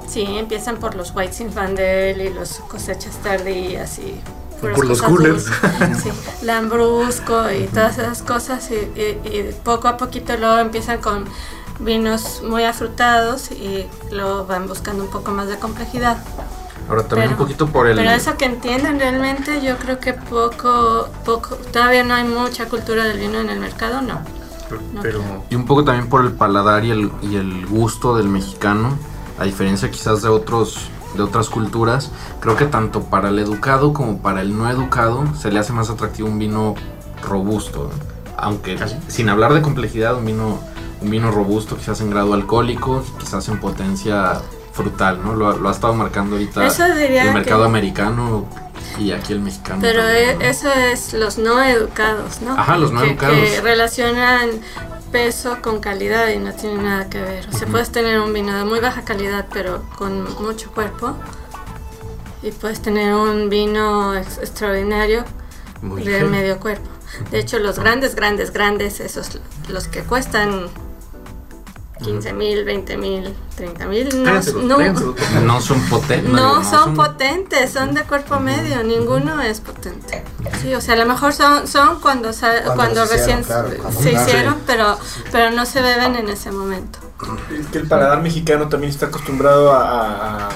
Sí, 0.07 0.23
empiezan 0.37 0.77
por 0.77 0.95
los 0.95 1.13
White 1.13 1.33
Zinfandel 1.33 2.21
y 2.21 2.29
los 2.29 2.59
cosechas 2.69 3.17
tardías 3.17 3.99
y... 3.99 4.21
puras 4.61 4.75
Por 4.77 4.85
los 4.87 5.01
coolers. 5.01 5.45
dulces. 5.47 6.03
Sí, 6.03 6.45
Lambrusco 6.45 7.51
y 7.51 7.65
todas 7.67 7.97
esas 7.97 8.21
cosas 8.21 8.69
y, 8.71 8.75
y- 8.99 9.19
y 9.27 9.55
poco 9.63 9.87
a 9.87 9.97
poquito 9.97 10.37
luego 10.37 10.59
empiezan 10.59 10.99
con 11.01 11.25
vinos 11.79 12.41
muy 12.47 12.63
afrutados 12.63 13.51
y 13.51 13.85
luego 14.11 14.45
van 14.45 14.67
buscando 14.67 15.03
un 15.03 15.09
poco 15.09 15.31
más 15.31 15.47
de 15.47 15.57
complejidad. 15.57 16.17
Ahora 16.89 17.03
también 17.03 17.29
Pero- 17.29 17.41
un 17.41 17.45
poquito 17.47 17.67
por 17.67 17.87
el... 17.87 17.95
Pero 17.97 18.11
eso 18.11 18.37
que 18.37 18.45
entienden 18.45 18.99
realmente 18.99 19.61
yo 19.61 19.77
creo 19.77 19.99
que 19.99 20.13
poco, 20.13 21.07
poco, 21.25 21.55
todavía 21.71 22.03
no 22.03 22.13
hay 22.13 22.23
mucha 22.23 22.67
cultura 22.69 23.03
del 23.05 23.19
vino 23.19 23.39
en 23.39 23.49
el 23.49 23.59
mercado, 23.59 24.01
no. 24.01 24.21
No. 24.93 25.01
Pero 25.01 25.21
Y 25.49 25.55
un 25.55 25.65
poco 25.65 25.83
también 25.83 26.07
por 26.09 26.23
el 26.23 26.31
paladar 26.31 26.85
y 26.85 26.91
el, 26.91 27.11
y 27.21 27.35
el 27.35 27.65
gusto 27.65 28.15
del 28.15 28.27
mexicano, 28.29 28.97
a 29.39 29.43
diferencia 29.43 29.91
quizás 29.91 30.21
de 30.21 30.29
otros 30.29 30.77
de 31.15 31.23
otras 31.23 31.49
culturas, 31.49 32.11
creo 32.39 32.55
que 32.55 32.65
tanto 32.65 33.03
para 33.03 33.29
el 33.29 33.39
educado 33.39 33.93
como 33.93 34.19
para 34.19 34.41
el 34.41 34.57
no 34.57 34.69
educado 34.69 35.23
se 35.35 35.51
le 35.51 35.59
hace 35.59 35.73
más 35.73 35.89
atractivo 35.89 36.27
un 36.29 36.39
vino 36.39 36.75
robusto, 37.27 37.89
aunque 38.37 38.77
sin 39.07 39.29
hablar 39.29 39.53
de 39.53 39.61
complejidad, 39.61 40.15
un 40.15 40.25
vino 40.25 40.59
un 41.01 41.09
vino 41.09 41.31
robusto 41.31 41.75
quizás 41.77 41.99
en 42.01 42.11
grado 42.11 42.33
alcohólico, 42.35 43.03
quizás 43.19 43.47
en 43.49 43.59
potencia 43.59 44.39
frutal, 44.71 45.19
¿no? 45.23 45.33
Lo, 45.35 45.49
ha- 45.49 45.55
lo 45.57 45.67
ha 45.67 45.71
estado 45.71 45.93
marcando 45.95 46.35
ahorita 46.35 46.65
Eso 46.65 46.85
diría 46.95 47.23
el 47.23 47.33
mercado 47.33 47.61
que- 47.63 47.67
americano 47.69 48.45
y 48.99 49.11
aquí 49.11 49.33
el 49.33 49.39
mexicano. 49.41 49.79
Pero 49.81 50.03
también, 50.03 50.37
¿no? 50.39 50.45
eso 50.45 50.69
es 50.71 51.13
los 51.13 51.37
no 51.39 51.61
educados, 51.63 52.41
¿no? 52.41 52.51
Ajá, 52.57 52.77
los 52.77 52.91
no 52.91 53.01
que, 53.01 53.07
educados. 53.11 53.35
Que 53.35 53.61
relacionan 53.61 54.49
peso 55.11 55.57
con 55.61 55.79
calidad 55.79 56.29
y 56.29 56.37
no 56.37 56.53
tiene 56.53 56.81
nada 56.81 57.09
que 57.09 57.19
ver. 57.21 57.47
O 57.49 57.57
sea, 57.57 57.67
puedes 57.67 57.91
tener 57.91 58.19
un 58.19 58.33
vino 58.33 58.55
de 58.57 58.63
muy 58.63 58.79
baja 58.79 59.03
calidad 59.03 59.45
pero 59.53 59.83
con 59.97 60.23
mucho 60.41 60.71
cuerpo 60.71 61.15
y 62.41 62.51
puedes 62.51 62.81
tener 62.81 63.13
un 63.13 63.49
vino 63.49 64.15
ex- 64.15 64.37
extraordinario 64.39 65.23
Muy 65.81 66.03
de 66.03 66.23
medio 66.23 66.59
cuerpo. 66.59 66.89
De 67.29 67.39
hecho, 67.39 67.59
los 67.59 67.77
grandes, 67.77 68.15
grandes, 68.15 68.51
grandes, 68.51 68.99
esos 68.99 69.39
los 69.67 69.87
que 69.87 70.01
cuestan 70.03 70.67
15 72.03 72.33
mil, 72.33 72.63
20 72.65 72.97
mil, 72.97 73.35
30 73.55 73.85
mil. 73.87 74.23
No, 74.23 74.77
no. 74.77 75.15
No 75.43 75.61
son 75.61 75.79
potentes. 75.89 76.31
no 76.31 76.63
son 76.63 76.95
potentes, 76.95 77.71
son 77.71 77.93
de 77.93 78.03
cuerpo 78.03 78.39
medio, 78.39 78.83
ninguno 78.83 79.41
es 79.41 79.59
potente. 79.61 80.23
Sí, 80.61 80.73
o 80.73 80.81
sea, 80.81 80.95
a 80.95 80.97
lo 80.97 81.05
mejor 81.05 81.33
son, 81.33 81.67
son 81.67 81.99
cuando, 81.99 82.31
Cuando 82.31 82.75
cuando, 82.75 83.05
se 83.05 83.15
hicieron, 83.15 83.37
recién 83.39 83.43
claro, 83.43 83.69
se 83.69 83.75
cuando 83.77 83.99
se 84.01 84.11
nacen. 84.13 84.27
hicieron, 84.29 84.55
pero, 84.65 84.97
pero 85.31 85.51
no 85.51 85.65
se 85.65 85.81
beben 85.81 86.15
en 86.15 86.29
ese 86.29 86.51
momento. 86.51 86.99
Es 87.59 87.67
que 87.67 87.77
el 87.77 87.87
paladar 87.87 88.21
mexicano 88.21 88.67
también 88.67 88.91
está 88.91 89.05
acostumbrado 89.07 89.71
a, 89.73 90.49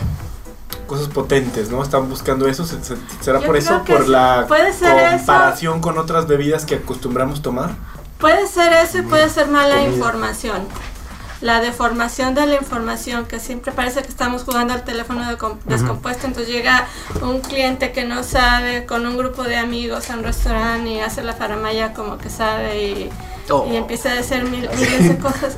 cosas 0.88 1.08
potentes, 1.08 1.70
¿no? 1.72 1.82
Están 1.82 2.08
buscando 2.10 2.48
eso. 2.48 2.64
¿Se- 2.66 2.84
se- 2.84 2.96
¿Será 3.22 3.40
Yo 3.40 3.48
por 3.48 3.56
creo 3.58 3.76
eso? 3.76 3.84
que 3.84 3.94
¿Por 3.94 4.08
la 4.08 4.46
Puede 4.48 4.72
ser 4.72 4.98
eso. 4.98 5.18
comparación 5.18 5.82
con 5.82 5.98
otras 5.98 6.28
bebidas 6.28 6.66
que 6.66 6.76
acostumbramos 6.76 7.42
tomar? 7.42 7.72
Puede 8.20 8.48
ser 8.48 8.72
eso 8.74 9.00
y 9.00 9.02
puede 9.02 9.30
ser 9.30 9.48
mala 9.48 9.82
información. 9.82 10.68
La 11.46 11.60
deformación 11.62 12.34
de 12.34 12.48
la 12.48 12.56
información, 12.56 13.26
que 13.28 13.40
siempre 13.40 13.72
parece 13.72 14.02
que 14.02 14.08
estamos 14.10 14.44
jugando 14.44 14.74
al 14.74 14.84
teléfono 14.84 15.30
de 15.30 15.38
com- 15.38 15.60
descompuesto, 15.66 16.26
entonces 16.26 16.52
llega 16.52 16.88
un 17.22 17.40
cliente 17.40 17.92
que 17.92 18.04
no 18.04 18.24
sabe 18.24 18.86
con 18.88 19.06
un 19.06 19.16
grupo 19.16 19.44
de 19.44 19.56
amigos 19.58 20.10
a 20.10 20.16
un 20.18 20.24
restaurante 20.24 20.90
y 20.90 21.00
hace 21.02 21.22
la 21.24 21.34
faramaya 21.34 21.94
como 21.94 22.18
que 22.18 22.30
sabe 22.32 22.90
y, 22.90 23.10
Oh. 23.52 23.68
y 23.72 23.76
empieza 23.76 24.10
a 24.10 24.16
decir 24.16 24.44
mil- 24.46 24.68
miles 24.76 25.08
de 25.08 25.18
cosas. 25.28 25.58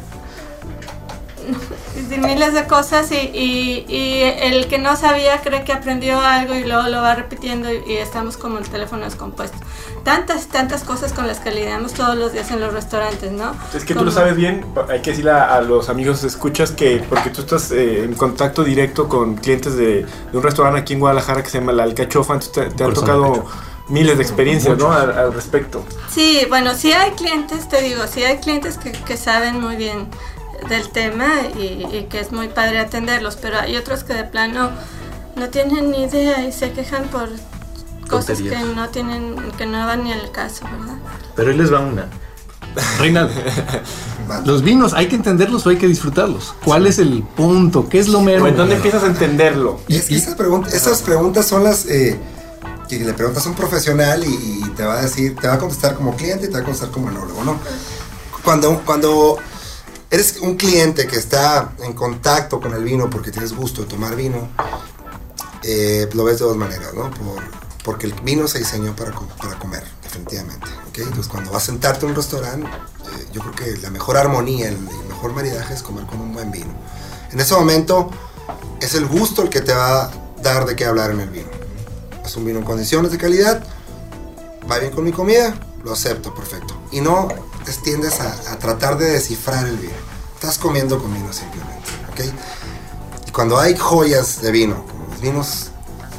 Y 1.95 2.17
miles 2.19 2.53
de 2.53 2.65
cosas 2.65 3.11
y, 3.11 3.15
y- 3.15 3.85
y 3.87 4.21
el 4.23 4.67
que 4.67 4.77
no 4.77 4.95
sabía 4.95 5.41
cree 5.41 5.63
que 5.63 5.73
aprendió 5.73 6.19
algo 6.19 6.53
y 6.55 6.63
luego 6.63 6.87
lo 6.89 7.01
va 7.01 7.15
repitiendo 7.15 7.71
y, 7.73 7.81
y 7.87 7.93
estamos 7.97 8.37
como 8.37 8.57
el 8.59 8.67
teléfono 8.69 9.05
descompuesto. 9.05 9.57
Tantas, 10.03 10.47
tantas 10.47 10.83
cosas 10.83 11.11
con 11.13 11.27
las 11.27 11.39
que 11.39 11.51
lidiamos 11.51 11.93
todos 11.93 12.15
los 12.15 12.33
días 12.33 12.51
en 12.51 12.59
los 12.59 12.73
restaurantes, 12.73 13.31
¿no? 13.31 13.55
Es 13.73 13.83
que 13.83 13.93
tú 13.93 13.99
Como- 13.99 14.05
lo 14.05 14.11
sabes 14.11 14.35
bien, 14.35 14.65
hay 14.89 15.01
que 15.01 15.09
decirle 15.11 15.31
a, 15.31 15.55
a 15.55 15.61
los 15.61 15.89
amigos 15.89 16.23
escuchas 16.23 16.71
que, 16.71 17.03
porque 17.09 17.29
tú 17.29 17.41
estás 17.41 17.71
eh, 17.71 18.03
en 18.03 18.13
contacto 18.13 18.63
directo 18.63 19.09
con 19.09 19.35
clientes 19.35 19.75
de, 19.75 20.05
de 20.31 20.37
un 20.37 20.43
restaurante 20.43 20.81
aquí 20.81 20.93
en 20.93 20.99
Guadalajara 20.99 21.41
que 21.43 21.49
se 21.49 21.59
llama 21.59 21.71
La 21.73 21.83
Alcachofa, 21.83 22.33
entonces 22.33 22.51
te, 22.69 22.75
te 22.75 22.83
han 22.83 22.93
tocado 22.93 23.45
miles 23.89 24.17
de 24.17 24.23
experiencias, 24.23 24.77
¿no? 24.77 24.91
Al, 24.91 25.17
al 25.17 25.33
respecto. 25.33 25.83
Sí, 26.09 26.45
bueno, 26.49 26.73
sí 26.75 26.91
hay 26.93 27.11
clientes, 27.11 27.67
te 27.69 27.81
digo, 27.81 28.03
sí 28.07 28.23
hay 28.23 28.37
clientes 28.37 28.77
que, 28.77 28.91
que 28.91 29.17
saben 29.17 29.59
muy 29.61 29.75
bien 29.77 30.07
del 30.69 30.89
tema 30.89 31.27
y, 31.57 31.85
y 31.95 32.07
que 32.09 32.19
es 32.19 32.31
muy 32.31 32.47
padre 32.49 32.79
atenderlos, 32.79 33.37
pero 33.37 33.59
hay 33.59 33.77
otros 33.77 34.03
que 34.03 34.13
de 34.13 34.23
plano 34.23 34.71
no 35.35 35.49
tienen 35.49 35.91
ni 35.91 36.03
idea 36.03 36.45
y 36.45 36.51
se 36.51 36.71
quejan 36.71 37.05
por 37.05 37.29
cosas 38.09 38.37
que 38.39 38.49
Tonterías. 38.49 38.75
no 38.75 38.89
tienen, 38.89 39.35
que 39.57 39.65
no 39.65 39.85
van 39.85 40.03
ni 40.03 40.13
al 40.13 40.31
caso, 40.31 40.65
¿verdad? 40.65 40.97
Pero 41.35 41.51
ahí 41.51 41.57
les 41.57 41.71
va 41.71 41.79
una. 41.79 42.07
Reinaldo, 42.99 43.33
los 44.45 44.61
vinos, 44.61 44.93
¿hay 44.93 45.07
que 45.07 45.15
entenderlos 45.15 45.65
o 45.65 45.69
hay 45.69 45.77
que 45.77 45.87
disfrutarlos? 45.87 46.53
¿Cuál 46.63 46.85
es 46.85 46.99
el 46.99 47.23
punto? 47.23 47.89
¿Qué 47.89 47.97
es 47.99 48.07
lo 48.07 48.21
mero? 48.21 48.45
¿En 48.47 48.55
dónde 48.55 48.75
empiezas 48.75 49.03
a 49.03 49.07
entenderlo? 49.07 49.79
Y 49.87 49.95
es 49.95 50.05
que 50.05 50.15
esas, 50.15 50.35
preguntas, 50.35 50.73
esas 50.73 51.01
preguntas 51.01 51.45
son 51.47 51.63
las 51.63 51.85
eh, 51.87 52.19
que 52.87 52.99
le 52.99 53.13
preguntas 53.13 53.45
a 53.45 53.49
un 53.49 53.55
profesional 53.55 54.23
y, 54.23 54.63
y 54.63 54.69
te 54.75 54.83
va 54.83 54.99
a 54.99 55.01
decir, 55.01 55.35
te 55.35 55.47
va 55.47 55.55
a 55.55 55.57
contestar 55.57 55.95
como 55.95 56.15
cliente 56.15 56.45
y 56.45 56.49
te 56.49 56.53
va 56.53 56.59
a 56.59 56.63
contestar 56.63 56.91
como 56.91 57.09
enólogo, 57.09 57.43
¿no? 57.43 57.59
Cuando, 58.43 58.81
cuando 58.85 59.37
eres 60.09 60.37
un 60.39 60.55
cliente 60.55 61.07
que 61.07 61.17
está 61.17 61.73
en 61.83 61.93
contacto 61.93 62.59
con 62.59 62.73
el 62.73 62.83
vino 62.83 63.09
porque 63.09 63.31
tienes 63.31 63.53
gusto 63.53 63.81
de 63.81 63.87
tomar 63.87 64.15
vino, 64.15 64.49
eh, 65.63 66.09
lo 66.13 66.23
ves 66.23 66.39
de 66.39 66.45
dos 66.45 66.57
maneras, 66.57 66.93
¿no? 66.93 67.09
Por, 67.11 67.43
porque 67.83 68.07
el 68.07 68.13
vino 68.21 68.47
se 68.47 68.59
diseñó 68.59 68.95
para, 68.95 69.11
para 69.11 69.57
comer, 69.59 69.83
definitivamente. 70.03 70.67
¿ok? 70.89 70.97
Entonces, 70.99 71.27
cuando 71.27 71.51
vas 71.51 71.63
a 71.63 71.65
sentarte 71.67 72.05
a 72.05 72.09
un 72.09 72.15
restaurante, 72.15 72.67
eh, 72.67 73.27
yo 73.31 73.41
creo 73.41 73.55
que 73.55 73.81
la 73.81 73.89
mejor 73.89 74.17
armonía, 74.17 74.67
el, 74.67 74.75
el 74.75 75.07
mejor 75.07 75.33
maridaje 75.33 75.73
es 75.73 75.83
comer 75.83 76.05
con 76.05 76.19
un 76.19 76.33
buen 76.33 76.51
vino. 76.51 76.73
En 77.31 77.39
ese 77.39 77.53
momento, 77.55 78.09
es 78.81 78.93
el 78.95 79.05
gusto 79.05 79.41
el 79.41 79.49
que 79.49 79.61
te 79.61 79.73
va 79.73 80.03
a 80.03 80.11
dar 80.41 80.65
de 80.65 80.75
qué 80.75 80.85
hablar 80.85 81.11
en 81.11 81.21
el 81.21 81.29
vino. 81.29 81.49
Es 82.25 82.35
un 82.35 82.45
vino 82.45 82.59
en 82.59 82.65
condiciones 82.65 83.11
de 83.11 83.17
calidad, 83.17 83.63
va 84.69 84.79
bien 84.79 84.91
con 84.91 85.03
mi 85.03 85.11
comida, 85.11 85.57
lo 85.83 85.93
acepto, 85.93 86.33
perfecto. 86.33 86.77
Y 86.91 87.01
no 87.01 87.29
tiendes 87.83 88.19
a, 88.19 88.31
a 88.51 88.59
tratar 88.59 88.97
de 88.97 89.11
descifrar 89.11 89.67
el 89.67 89.77
vino. 89.77 89.93
Estás 90.35 90.57
comiendo 90.57 91.01
con 91.01 91.13
vino 91.13 91.31
simplemente, 91.33 91.89
¿ok? 92.11 92.33
Y 93.27 93.31
cuando 93.31 93.59
hay 93.59 93.75
joyas 93.75 94.41
de 94.41 94.51
vino, 94.51 94.85
como 94.85 95.07
los 95.07 95.21
vinos, 95.21 95.71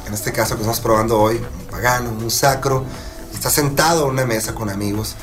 en 0.05 0.13
este 0.13 0.31
caso 0.31 0.55
que 0.55 0.61
estamos 0.61 0.79
probando 0.79 1.19
hoy, 1.19 1.37
un 1.37 1.65
pagano, 1.67 2.11
un 2.11 2.31
sacro, 2.31 2.83
y 3.31 3.35
estás 3.35 3.53
sentado 3.53 4.05
a 4.05 4.07
una 4.07 4.25
mesa 4.25 4.53
con 4.53 4.69
amigos 4.69 5.15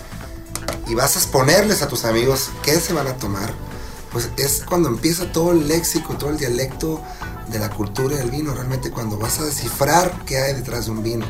y 0.88 0.94
vas 0.94 1.16
a 1.16 1.18
exponerles 1.18 1.82
a 1.82 1.88
tus 1.88 2.04
amigos 2.04 2.50
qué 2.62 2.78
se 2.80 2.92
van 2.92 3.06
a 3.08 3.16
tomar, 3.16 3.52
pues 4.12 4.30
es 4.36 4.62
cuando 4.64 4.88
empieza 4.88 5.32
todo 5.32 5.52
el 5.52 5.66
léxico, 5.68 6.16
todo 6.16 6.30
el 6.30 6.38
dialecto 6.38 7.02
de 7.48 7.58
la 7.58 7.70
cultura 7.70 8.16
del 8.16 8.30
vino, 8.30 8.54
realmente 8.54 8.90
cuando 8.90 9.18
vas 9.18 9.40
a 9.40 9.44
descifrar 9.44 10.24
qué 10.24 10.38
hay 10.38 10.54
detrás 10.54 10.86
de 10.86 10.92
un 10.92 11.02
vino. 11.02 11.26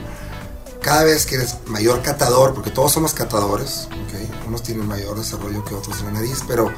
Cada 0.87 1.03
vez 1.03 1.27
que 1.27 1.35
eres 1.35 1.57
mayor 1.67 2.01
catador, 2.01 2.55
porque 2.55 2.71
todos 2.71 2.93
somos 2.93 3.13
catadores, 3.13 3.89
¿ok? 3.91 4.47
unos 4.47 4.63
tienen 4.63 4.87
mayor 4.87 5.19
desarrollo 5.19 5.65
que 5.65 5.75
otros 5.75 5.99
en 5.99 6.07
la 6.07 6.13
nariz, 6.13 6.45
pero 6.47 6.71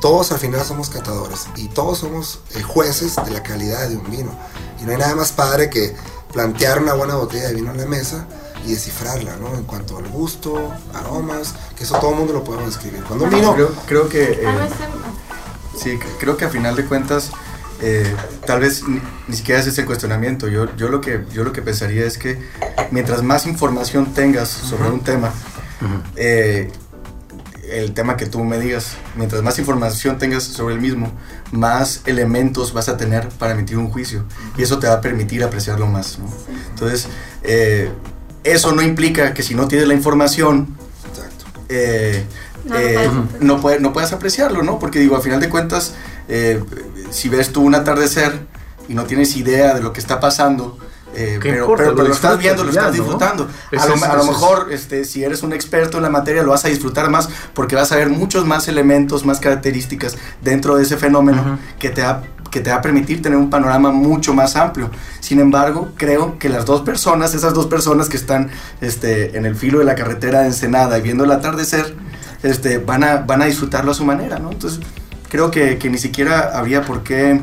todos 0.00 0.30
al 0.30 0.38
final 0.38 0.64
somos 0.64 0.88
catadores 0.88 1.48
y 1.56 1.66
todos 1.66 1.98
somos 1.98 2.38
eh, 2.54 2.62
jueces 2.62 3.16
de 3.16 3.30
la 3.32 3.42
calidad 3.42 3.88
de 3.88 3.96
un 3.96 4.08
vino. 4.08 4.30
Y 4.80 4.84
no 4.84 4.92
hay 4.92 4.98
nada 4.98 5.16
más 5.16 5.32
padre 5.32 5.68
que 5.68 5.96
plantear 6.32 6.80
una 6.80 6.94
buena 6.94 7.16
botella 7.16 7.48
de 7.48 7.54
vino 7.54 7.72
en 7.72 7.78
la 7.78 7.86
mesa 7.86 8.24
y 8.64 8.70
descifrarla, 8.70 9.34
¿no? 9.34 9.52
En 9.56 9.64
cuanto 9.64 9.98
al 9.98 10.06
gusto, 10.08 10.72
aromas, 10.94 11.54
que 11.76 11.82
eso 11.82 11.98
todo 11.98 12.10
el 12.12 12.16
mundo 12.18 12.32
lo 12.34 12.44
podemos 12.44 12.66
describir. 12.68 13.02
Cuando 13.02 13.24
un 13.24 13.30
vino... 13.30 13.52
Creo, 13.54 13.72
creo 13.88 14.08
que... 14.08 14.30
eh, 14.42 14.46
A 14.46 14.54
veces- 14.54 14.76
Sí, 15.76 15.98
creo 16.20 16.36
que 16.36 16.44
a 16.44 16.50
final 16.50 16.76
de 16.76 16.84
cuentas, 16.86 17.30
eh, 17.82 18.14
tal 18.46 18.60
vez 18.60 18.86
ni, 18.86 19.00
ni 19.28 19.36
siquiera 19.36 19.60
es 19.60 19.66
ese 19.66 19.84
cuestionamiento. 19.84 20.48
Yo, 20.48 20.74
yo, 20.76 20.88
lo 20.88 21.00
que, 21.00 21.24
yo 21.32 21.44
lo 21.44 21.52
que 21.52 21.62
pensaría 21.62 22.04
es 22.04 22.18
que 22.18 22.38
mientras 22.90 23.22
más 23.22 23.46
información 23.46 24.12
tengas 24.14 24.48
sobre 24.48 24.90
un 24.90 25.00
tema, 25.00 25.32
eh, 26.16 26.70
el 27.70 27.92
tema 27.94 28.16
que 28.16 28.26
tú 28.26 28.44
me 28.44 28.58
digas, 28.58 28.96
mientras 29.16 29.42
más 29.42 29.58
información 29.58 30.18
tengas 30.18 30.42
sobre 30.42 30.74
el 30.74 30.80
mismo, 30.80 31.12
más 31.52 32.02
elementos 32.06 32.72
vas 32.72 32.88
a 32.88 32.96
tener 32.96 33.28
para 33.28 33.52
emitir 33.52 33.78
un 33.78 33.90
juicio. 33.90 34.24
Y 34.58 34.62
eso 34.62 34.78
te 34.78 34.88
va 34.88 34.94
a 34.94 35.00
permitir 35.00 35.42
apreciarlo 35.44 35.86
más. 35.86 36.18
¿no? 36.18 36.26
Entonces, 36.70 37.08
eh, 37.42 37.90
eso 38.44 38.72
no 38.72 38.82
implica 38.82 39.34
que 39.34 39.42
si 39.42 39.54
no 39.54 39.68
tienes 39.68 39.86
la 39.86 39.94
información, 39.94 40.76
eh, 41.68 42.24
No 43.40 43.60
puedes 43.60 43.80
no, 43.80 43.92
puedes 43.92 44.12
apreciarlo, 44.12 44.62
¿no? 44.62 44.78
Porque 44.78 44.98
digo, 44.98 45.16
a 45.16 45.20
final 45.20 45.40
de 45.40 45.48
cuentas, 45.48 45.94
eh, 46.28 46.62
si 47.10 47.28
ves 47.28 47.52
tú 47.52 47.62
un 47.62 47.74
atardecer 47.74 48.46
y 48.88 48.94
no 48.94 49.04
tienes 49.04 49.36
idea 49.36 49.74
de 49.74 49.80
lo 49.82 49.92
que 49.92 50.00
está 50.00 50.18
pasando, 50.20 50.78
eh, 51.14 51.38
¿Qué 51.42 51.50
pero, 51.50 51.62
importa? 51.64 51.82
pero- 51.82 51.90
Lo 51.90 51.96
pero 51.96 52.08
lo 52.08 52.14
estás 52.14 52.38
viendo, 52.38 52.62
lo 52.64 52.70
estás 52.70 52.92
disfrutando. 52.92 53.48
A 53.76 53.86
lo, 53.86 53.94
a 54.04 54.16
lo 54.16 54.24
mejor, 54.24 54.68
este, 54.72 55.04
si 55.04 55.24
eres 55.24 55.42
un 55.42 55.52
experto 55.52 55.96
en 55.96 56.04
la 56.04 56.10
materia, 56.10 56.42
lo 56.42 56.50
vas 56.50 56.64
a 56.64 56.68
disfrutar 56.68 57.10
más 57.10 57.28
porque 57.52 57.74
vas 57.74 57.90
a 57.92 57.96
ver 57.96 58.08
muchos 58.10 58.46
más 58.46 58.68
elementos, 58.68 59.24
más 59.24 59.40
características 59.40 60.16
dentro 60.40 60.76
de 60.76 60.84
ese 60.84 60.96
fenómeno 60.96 61.42
Ujú. 61.42 61.58
que 61.78 61.90
te 61.90 62.02
va 62.02 62.22
que 62.50 62.58
te 62.60 62.70
va 62.70 62.76
a 62.78 62.82
permitir 62.82 63.22
tener 63.22 63.38
un 63.38 63.48
panorama 63.48 63.92
mucho 63.92 64.34
más 64.34 64.56
amplio. 64.56 64.90
Sin 65.20 65.38
embargo, 65.38 65.92
creo 65.96 66.36
que 66.40 66.48
las 66.48 66.64
dos 66.64 66.80
personas, 66.80 67.32
esas 67.32 67.54
dos 67.54 67.66
personas 67.66 68.08
que 68.08 68.16
están 68.16 68.50
este, 68.80 69.38
en 69.38 69.46
el 69.46 69.54
filo 69.54 69.78
de 69.78 69.84
la 69.84 69.94
carretera 69.94 70.40
de 70.40 70.46
Ensenada 70.46 70.98
y 70.98 71.02
viendo 71.02 71.22
el 71.22 71.30
atardecer, 71.30 71.94
este, 72.42 72.78
van, 72.78 73.04
a, 73.04 73.18
van 73.18 73.42
a 73.42 73.44
disfrutarlo 73.44 73.92
a 73.92 73.94
su 73.94 74.04
manera, 74.04 74.40
¿no? 74.40 74.50
Entonces, 74.50 74.80
creo 75.30 75.50
que, 75.50 75.78
que 75.78 75.88
ni 75.88 75.96
siquiera 75.96 76.50
habría 76.58 76.82
por 76.82 77.02
qué... 77.02 77.40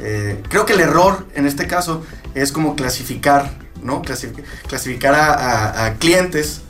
eh, 0.00 0.42
creo 0.48 0.64
que 0.64 0.72
el 0.72 0.80
error 0.80 1.26
en 1.34 1.46
este 1.46 1.66
caso 1.66 2.02
es 2.34 2.50
como 2.52 2.74
clasificar, 2.76 3.50
¿no? 3.82 4.00
Clasific- 4.02 4.42
clasificar 4.66 5.14
a, 5.14 5.34
a- 5.34 5.84
a 5.86 5.94
clientes 5.94 6.62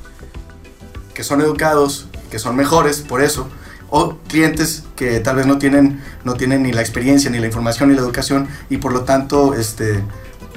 que 1.14 1.22
son 1.22 1.40
educados, 1.40 2.08
que 2.30 2.38
son 2.38 2.56
mejores 2.56 3.00
por 3.00 3.22
eso, 3.22 3.48
o 3.90 4.16
clientes 4.28 4.84
que 4.96 5.20
tal 5.20 5.36
vez 5.36 5.46
no 5.46 5.58
tienen, 5.58 6.02
no 6.24 6.34
tienen 6.34 6.62
ni 6.62 6.72
la 6.72 6.80
experiencia, 6.80 7.30
ni 7.30 7.38
la 7.38 7.46
información, 7.46 7.90
ni 7.90 7.94
la 7.94 8.00
educación, 8.00 8.48
y 8.70 8.78
por 8.78 8.92
lo 8.92 9.02
tanto 9.02 9.54
este, 9.54 10.02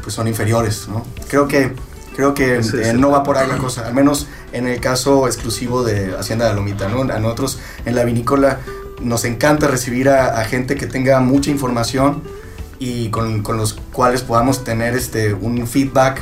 pues 0.02 0.16
son 0.16 0.28
inferiores. 0.30 0.88
¿no? 0.88 1.06
Creo 1.30 1.48
que, 1.50 1.74
creo 2.16 2.34
que 2.34 2.58
es 2.60 2.74
eh, 2.74 2.92
el- 2.92 3.02
no 3.02 3.10
va 3.12 3.24
por 3.24 3.38
ahí 3.38 3.48
la 3.48 3.58
cosa, 3.58 3.86
al 3.86 3.94
menos 3.94 4.28
en 4.54 4.68
el 4.68 4.80
caso 4.80 5.28
exclusivo 5.28 5.84
de 5.84 6.16
Hacienda 6.18 6.46
de 6.46 6.52
la 6.52 6.56
Lomita. 6.56 6.88
¿no? 6.88 7.02
A 7.02 7.20
nosotros 7.20 7.60
en 7.86 7.94
la 7.96 8.06
vinícola 8.06 8.60
nos 9.02 9.26
encanta 9.26 9.68
recibir 9.68 10.10
a, 10.10 10.40
a 10.40 10.46
gente 10.46 10.76
que 10.76 10.88
tenga 10.88 11.20
mucha 11.20 11.50
información 11.52 12.22
y 12.80 13.10
con, 13.10 13.42
con 13.42 13.58
los 13.58 13.74
cuales 13.94 14.22
podamos 14.22 14.64
tener 14.64 14.96
este, 14.96 15.34
un 15.34 15.66
feedback 15.68 16.22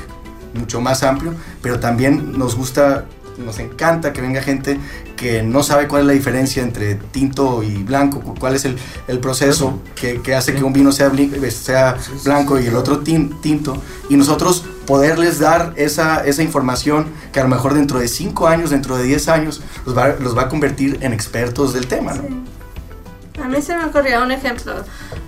mucho 0.54 0.82
más 0.82 1.02
amplio, 1.04 1.34
pero 1.62 1.80
también 1.80 2.38
nos 2.38 2.56
gusta, 2.56 3.06
nos 3.44 3.58
encanta 3.60 4.14
que 4.14 4.22
venga 4.22 4.42
gente 4.42 4.80
que 5.16 5.42
no 5.42 5.64
sabe 5.64 5.88
cuál 5.88 6.02
es 6.02 6.08
la 6.08 6.14
diferencia 6.14 6.62
entre 6.62 6.96
tinto 6.96 7.64
y 7.64 7.82
blanco, 7.84 8.20
cu- 8.20 8.36
cuál 8.36 8.56
es 8.56 8.66
el, 8.66 8.78
el 9.08 9.20
proceso 9.20 9.80
que, 9.96 10.22
que 10.22 10.36
hace 10.36 10.54
que 10.54 10.64
un 10.64 10.74
vino 10.74 10.92
sea, 10.92 11.10
sí, 11.10 12.12
blanco 12.26 12.58
sí, 12.58 12.64
y 12.64 12.66
el 12.68 12.72
claro. 12.72 12.80
otro 12.80 13.04
tin- 13.04 13.40
tinto, 13.42 13.82
y 14.10 14.16
nosotros 14.16 14.64
poderles 14.86 15.40
dar 15.40 15.74
esa, 15.76 16.24
esa 16.26 16.44
información 16.44 17.08
que 17.32 17.40
a 17.40 17.44
lo 17.44 17.50
mejor 17.50 17.74
dentro 17.74 18.00
de 18.00 18.08
5 18.08 18.48
años, 18.48 18.70
dentro 18.70 18.98
de 18.98 19.06
10 19.06 19.28
años, 19.30 19.62
los 19.86 19.98
va, 19.98 20.10
los 20.20 20.38
va 20.38 20.44
a 20.44 20.50
convertir 20.50 21.00
en 21.02 21.14
expertos 21.14 21.74
del 21.74 21.88
tema. 21.88 22.14
¿no? 22.14 22.44
A 23.44 23.48
mí 23.48 23.62
se 23.62 23.76
me 23.76 23.84
ocurrió 23.84 24.24
un 24.24 24.32
ejemplo, 24.32 24.74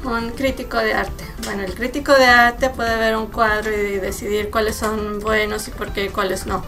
un 0.05 0.29
crítico 0.31 0.77
de 0.77 0.93
arte. 0.93 1.25
Bueno, 1.43 1.63
el 1.63 1.74
crítico 1.75 2.13
de 2.13 2.24
arte 2.25 2.69
puede 2.69 2.95
ver 2.98 3.17
un 3.17 3.27
cuadro 3.27 3.69
y 3.72 3.98
decidir 3.98 4.50
cuáles 4.50 4.77
son 4.77 5.19
buenos 5.19 5.67
y 5.67 5.72
por 5.72 5.91
qué 5.91 6.05
y 6.05 6.10
cuáles 6.10 6.45
no. 6.45 6.63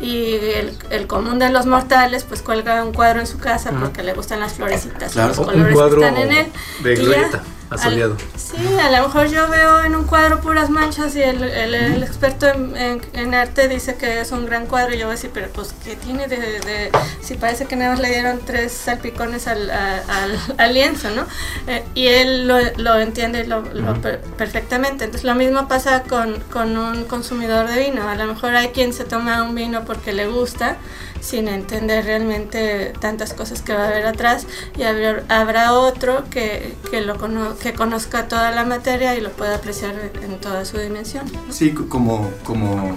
Y 0.00 0.34
el, 0.36 0.78
el 0.90 1.06
común 1.08 1.40
de 1.40 1.50
los 1.50 1.66
mortales 1.66 2.22
pues 2.22 2.40
cuelga 2.40 2.84
un 2.84 2.92
cuadro 2.92 3.18
en 3.18 3.26
su 3.26 3.38
casa 3.38 3.72
porque 3.72 4.04
le 4.04 4.14
gustan 4.14 4.38
las 4.40 4.52
florecitas, 4.54 5.12
Claro, 5.12 5.28
los 5.30 5.38
un 5.38 5.44
colores 5.46 5.74
cuadro 5.74 6.00
que 6.00 6.06
están 6.06 6.22
en 6.22 6.32
él. 6.32 6.52
de 6.84 6.92
Y 6.94 7.06
ya, 7.06 7.42
glorieta, 7.76 8.04
al- 8.06 8.12
asoleado. 8.12 8.16
Sí, 8.36 8.78
a 8.78 8.90
lo 9.00 9.06
mejor 9.08 9.28
yo 9.28 9.48
veo 9.48 9.84
en 9.84 9.94
un 9.96 10.04
cuadro 10.04 10.40
puras 10.40 10.70
manchas 10.70 11.14
y 11.16 11.22
el, 11.22 11.42
el- 11.42 11.74
el 11.74 12.02
experto 12.02 12.48
en, 12.48 12.76
en- 12.76 13.02
en 13.14 13.34
arte 13.34 13.68
dice 13.68 13.96
que 13.96 14.20
es 14.20 14.32
un 14.32 14.46
gran 14.46 14.66
cuadro 14.66 14.94
y 14.94 14.98
yo 14.98 15.06
voy 15.06 15.12
a 15.12 15.16
decir, 15.16 15.30
pero 15.32 15.48
pues 15.48 15.74
¿qué 15.84 15.96
tiene 15.96 16.28
de, 16.28 16.36
de- 16.36 16.90
si 17.20 17.34
parece 17.34 17.66
que 17.66 17.76
nada 17.76 17.92
más 17.92 18.00
le 18.00 18.08
dieron 18.10 18.40
tres 18.44 18.72
salpicones 18.72 19.46
al, 19.46 19.70
al- 19.70 20.38
al 20.58 20.74
lienzo, 20.74 21.10
¿no? 21.10 21.24
Eh, 21.66 21.82
y 21.94 22.06
él 22.08 22.46
lo, 22.48 22.58
lo 22.76 22.98
entiende 22.98 23.44
lo, 23.46 23.62
lo 23.62 23.94
per- 24.00 24.20
perfectamente. 24.20 25.04
Entonces 25.04 25.24
lo 25.24 25.34
mismo 25.34 25.68
pasa 25.68 26.02
con, 26.02 26.38
con 26.52 26.76
un 26.76 27.04
consumidor 27.04 27.68
de 27.68 27.78
vino. 27.90 28.08
A 28.08 28.14
lo 28.14 28.26
mejor 28.26 28.54
hay 28.54 28.68
quien 28.68 28.92
se 28.92 29.04
toma 29.04 29.42
un 29.42 29.54
vino 29.54 29.84
porque 29.84 30.12
le 30.12 30.26
gusta 30.26 30.76
sin 31.22 31.46
entender 31.48 32.04
realmente 32.04 32.92
tantas 33.00 33.32
cosas 33.32 33.62
que 33.62 33.72
va 33.72 33.84
a 33.84 33.88
haber 33.88 34.04
atrás 34.06 34.46
y 34.76 34.82
habrá, 34.82 35.22
habrá 35.28 35.72
otro 35.72 36.24
que, 36.28 36.74
que, 36.90 37.00
lo 37.00 37.16
cono- 37.16 37.56
que 37.56 37.72
conozca 37.74 38.26
toda 38.28 38.50
la 38.50 38.64
materia 38.64 39.14
y 39.16 39.20
lo 39.20 39.30
pueda 39.30 39.54
apreciar 39.54 39.94
en 40.20 40.38
toda 40.40 40.64
su 40.64 40.78
dimensión. 40.78 41.24
¿no? 41.32 41.52
Sí, 41.52 41.72
como, 41.72 42.30
como 42.44 42.96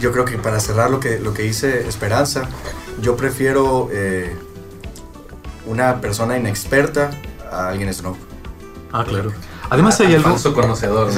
yo 0.00 0.10
creo 0.12 0.24
que 0.24 0.38
para 0.38 0.58
cerrar 0.60 0.90
lo 0.90 0.98
que, 0.98 1.20
lo 1.20 1.34
que 1.34 1.42
dice 1.42 1.86
Esperanza, 1.86 2.48
yo 3.00 3.16
prefiero 3.16 3.88
eh, 3.92 4.34
una 5.66 6.00
persona 6.00 6.36
inexperta 6.38 7.10
a 7.50 7.68
alguien 7.68 7.92
snob. 7.92 8.16
Ah, 8.92 9.04
claro. 9.06 9.32
Además 9.72 9.98
hay 10.00 10.14
algo, 10.14 10.28
Falso 10.30 10.52
conocedor. 10.52 11.10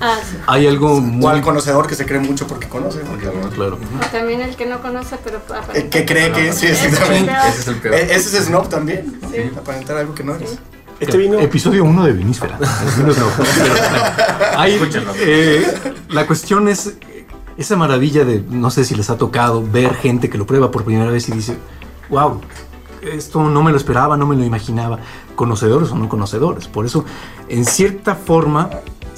Ah, 0.00 0.16
sí. 0.22 0.36
hay 0.46 0.66
algo 0.68 0.92
O 0.94 1.00
muy... 1.00 1.26
al 1.32 1.42
conocedor 1.42 1.88
que 1.88 1.96
se 1.96 2.06
cree 2.06 2.20
mucho 2.20 2.46
porque 2.46 2.68
conoce. 2.68 3.00
porque- 3.00 3.26
Ah, 3.26 3.50
claro. 3.52 3.78
O 4.00 4.06
también 4.12 4.40
el 4.42 4.54
que 4.54 4.66
no 4.66 4.80
conoce, 4.80 5.16
pero 5.24 5.38
eh, 5.38 5.40
aparenta. 5.60 5.90
que 5.90 6.06
cree 6.06 6.30
que 6.30 6.52
sí, 6.52 6.66
Ese 6.66 6.72
es 6.72 6.82
el 6.84 6.88
exactamente. 6.90 7.32
peor. 7.32 7.46
Ese 7.48 7.60
es 7.60 7.66
el 7.68 7.74
peor. 7.76 7.94
Eh, 7.94 8.08
Ese 8.14 8.38
es 8.38 8.44
snob 8.44 8.68
también. 8.68 9.20
Sí. 9.32 9.50
Aparentar 9.58 9.96
algo 9.96 10.14
que 10.14 10.22
no 10.22 10.36
eres. 10.36 10.56
Este 11.00 11.16
vino. 11.16 11.40
Episodio 11.40 11.82
1 11.82 12.04
de 12.04 12.12
Vinísfera. 12.12 12.58
Hay, 14.56 14.78
eh, 15.18 15.74
la 16.10 16.26
cuestión 16.26 16.68
es 16.68 16.92
esa 17.56 17.76
maravilla 17.76 18.24
de, 18.24 18.42
no 18.48 18.70
sé 18.70 18.84
si 18.84 18.94
les 18.94 19.10
ha 19.10 19.16
tocado 19.16 19.66
ver 19.66 19.94
gente 19.94 20.30
que 20.30 20.38
lo 20.38 20.46
prueba 20.46 20.70
por 20.70 20.84
primera 20.84 21.10
vez 21.10 21.28
y 21.28 21.32
dice, 21.32 21.56
wow, 22.08 22.40
esto 23.02 23.42
no 23.42 23.62
me 23.62 23.70
lo 23.70 23.76
esperaba, 23.76 24.16
no 24.16 24.26
me 24.26 24.36
lo 24.36 24.44
imaginaba. 24.44 24.98
Conocedores 25.36 25.90
o 25.92 25.96
no 25.96 26.08
conocedores. 26.08 26.68
Por 26.68 26.86
eso, 26.86 27.04
en 27.48 27.64
cierta 27.64 28.14
forma, 28.14 28.70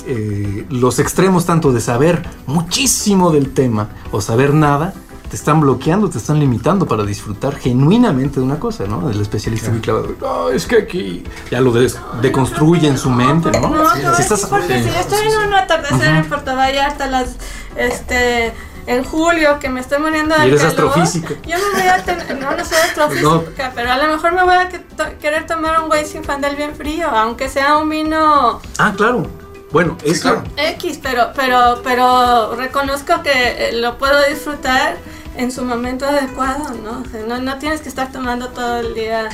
eh, 0.07 0.67
los 0.71 0.99
extremos 0.99 1.47
tanto 1.47 1.73
de 1.73 1.81
saber 1.81 2.23
muchísimo 2.47 3.31
del 3.31 3.53
tema 3.53 3.89
o 4.11 4.21
saber 4.21 4.55
nada, 4.55 4.95
te 5.31 5.37
están 5.37 5.61
bloqueando, 5.63 6.11
te 6.11 6.19
están 6.19 6.39
limitando 6.41 6.87
para 6.87 7.05
disfrutar 7.05 7.57
genuinamente 7.57 8.39
de 8.39 8.45
una 8.45 8.59
cosa, 8.61 8.85
¿no? 8.85 9.09
El 9.09 9.19
especialista 9.21 9.71
muy 9.71 9.81
clavado. 9.81 10.09
No, 10.21 10.51
es 10.51 10.67
que 10.67 10.77
aquí 10.77 11.25
ya 11.51 11.61
lo 11.63 11.73
des- 11.73 11.99
deconstruye 12.21 12.87
en 12.87 12.99
su 12.99 13.09
mente, 13.09 13.51
¿no? 13.59 13.71
No, 13.71 13.89
a 13.89 14.15
Si 14.15 14.21
estás- 14.23 14.45
porque 14.45 14.83
si 14.83 14.91
yo 14.91 14.95
estoy 15.01 15.21
en 15.21 15.49
un 15.49 15.55
atardecer 15.55 16.17
en 16.17 16.29
Puerto 16.29 16.55
Vallarta, 16.55 17.07
las, 17.07 17.37
este, 17.77 18.53
en 18.87 19.05
julio, 19.05 19.59
que 19.59 19.69
me 19.69 19.81
estoy 19.81 19.99
muriendo 19.99 20.35
de 20.37 20.45
Y 20.45 20.49
eres 20.49 20.61
calor, 20.63 20.89
astrofísica. 20.91 21.35
Yo 21.47 21.57
me 21.59 21.81
voy 21.81 21.89
a 21.89 22.03
tener, 22.05 22.37
no, 22.39 22.51
no 22.51 22.65
soy 22.65 22.79
astrofísica, 22.89 23.73
pero 23.75 23.93
a 23.93 23.97
lo 23.97 24.09
mejor 24.13 24.33
me 24.33 24.43
voy 24.43 24.55
a 24.55 24.69
que- 24.69 24.79
to- 24.81 25.19
querer 25.21 25.47
tomar 25.47 25.81
un 25.81 25.89
güey 25.89 26.05
sin 26.07 26.25
fandel 26.25 26.57
bien 26.57 26.75
frío, 26.75 27.09
aunque 27.09 27.49
sea 27.49 27.77
un 27.79 27.89
vino 27.89 28.61
Ah, 28.79 28.93
claro. 28.97 29.27
Bueno, 29.71 29.97
es 30.05 30.21
claro. 30.21 30.43
X, 30.57 30.99
pero, 31.03 31.33
pero, 31.35 31.81
pero 31.83 32.55
reconozco 32.57 33.23
que 33.23 33.69
eh, 33.69 33.73
lo 33.73 33.97
puedo 33.97 34.23
disfrutar 34.29 34.97
en 35.37 35.51
su 35.51 35.65
momento 35.65 36.05
adecuado, 36.07 36.75
¿no? 36.85 37.03
O 37.07 37.11
sea, 37.11 37.23
no, 37.27 37.39
no 37.39 37.59
tienes 37.59 37.81
que 37.81 37.89
estar 37.89 38.13
tomando 38.13 38.49
todo 38.51 38.81
el 38.81 38.93
día 38.95 39.31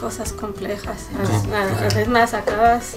cosas 0.00 0.32
complejas. 0.32 1.08
Es, 1.84 1.94
es 1.96 2.08
más, 2.08 2.32
acabas 2.32 2.94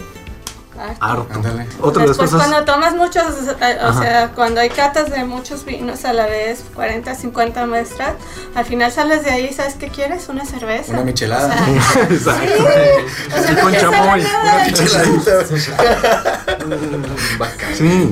harto. 1.00 1.34
Ándale. 1.34 1.68
Otra 1.82 2.04
de 2.04 2.08
las 2.10 2.18
cosas. 2.18 2.40
cuando 2.40 2.64
tomas 2.66 2.96
muchos, 2.96 3.24
o 3.24 3.86
Ajá. 3.88 4.02
sea, 4.02 4.32
cuando 4.34 4.62
hay 4.62 4.70
catas 4.70 5.10
de 5.10 5.24
muchos 5.26 5.66
vinos 5.66 6.06
a 6.06 6.14
la 6.14 6.26
vez, 6.26 6.64
40, 6.76 7.16
50 7.16 7.66
muestras, 7.68 8.14
al 8.56 8.66
final 8.66 8.92
sales 8.92 9.24
de 9.24 9.32
ahí, 9.32 9.54
¿sabes 9.54 9.76
qué 9.76 9.90
quieres? 9.90 10.28
Una 10.30 10.46
cerveza. 10.46 10.92
Una 10.94 11.04
michelada. 11.04 11.48
O 11.48 11.94
sea, 11.94 12.04
Exacto. 12.10 12.64
o 12.64 13.42
sea, 13.44 13.52
no 13.54 13.62
Con 13.62 13.72
te 13.72 13.80
sale 13.80 13.98
chamoy. 13.98 14.22
nada. 14.24 14.66
Sí. 17.76 18.12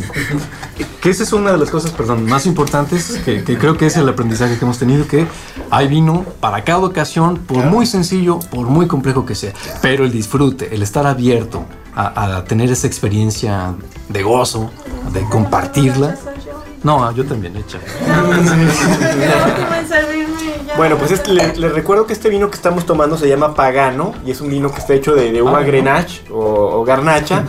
Que 1.01 1.09
esa 1.09 1.23
es 1.23 1.33
una 1.33 1.51
de 1.51 1.57
las 1.57 1.69
cosas, 1.69 1.91
perdón, 1.91 2.25
más 2.25 2.45
importantes 2.45 3.19
que, 3.25 3.43
que 3.43 3.57
creo 3.57 3.77
que 3.77 3.85
es 3.87 3.97
el 3.97 4.07
aprendizaje 4.07 4.57
que 4.57 4.63
hemos 4.65 4.79
tenido, 4.79 5.07
que 5.07 5.27
hay 5.69 5.87
vino 5.87 6.25
para 6.39 6.63
cada 6.63 6.79
ocasión, 6.79 7.37
por 7.37 7.65
muy 7.65 7.85
sencillo, 7.85 8.39
por 8.39 8.67
muy 8.67 8.87
complejo 8.87 9.25
que 9.25 9.35
sea, 9.35 9.53
pero 9.81 10.05
el 10.05 10.11
disfrute, 10.11 10.73
el 10.73 10.81
estar 10.81 11.05
abierto 11.05 11.65
a, 11.95 12.37
a 12.37 12.43
tener 12.45 12.71
esa 12.71 12.87
experiencia 12.87 13.73
de 14.09 14.23
gozo, 14.23 14.71
de 15.13 15.21
compartirla. 15.29 16.15
No, 16.83 17.09
yo 17.13 17.25
también, 17.25 17.55
hecha. 17.57 17.79
Bueno, 20.75 20.97
pues 20.97 21.11
es- 21.11 21.27
le- 21.27 21.55
les 21.55 21.71
recuerdo 21.73 22.07
que 22.07 22.13
este 22.13 22.29
vino 22.29 22.49
que 22.49 22.55
estamos 22.55 22.85
tomando 22.85 23.15
se 23.17 23.27
llama 23.27 23.53
Pagano 23.53 24.13
y 24.25 24.31
es 24.31 24.41
un 24.41 24.49
vino 24.49 24.71
que 24.71 24.79
está 24.79 24.93
hecho 24.93 25.13
de, 25.13 25.31
de 25.31 25.41
uva 25.41 25.59
Ah. 25.59 25.63
Grenache 25.63 26.23
o, 26.31 26.37
o 26.79 26.83
Garnacha. 26.83 27.43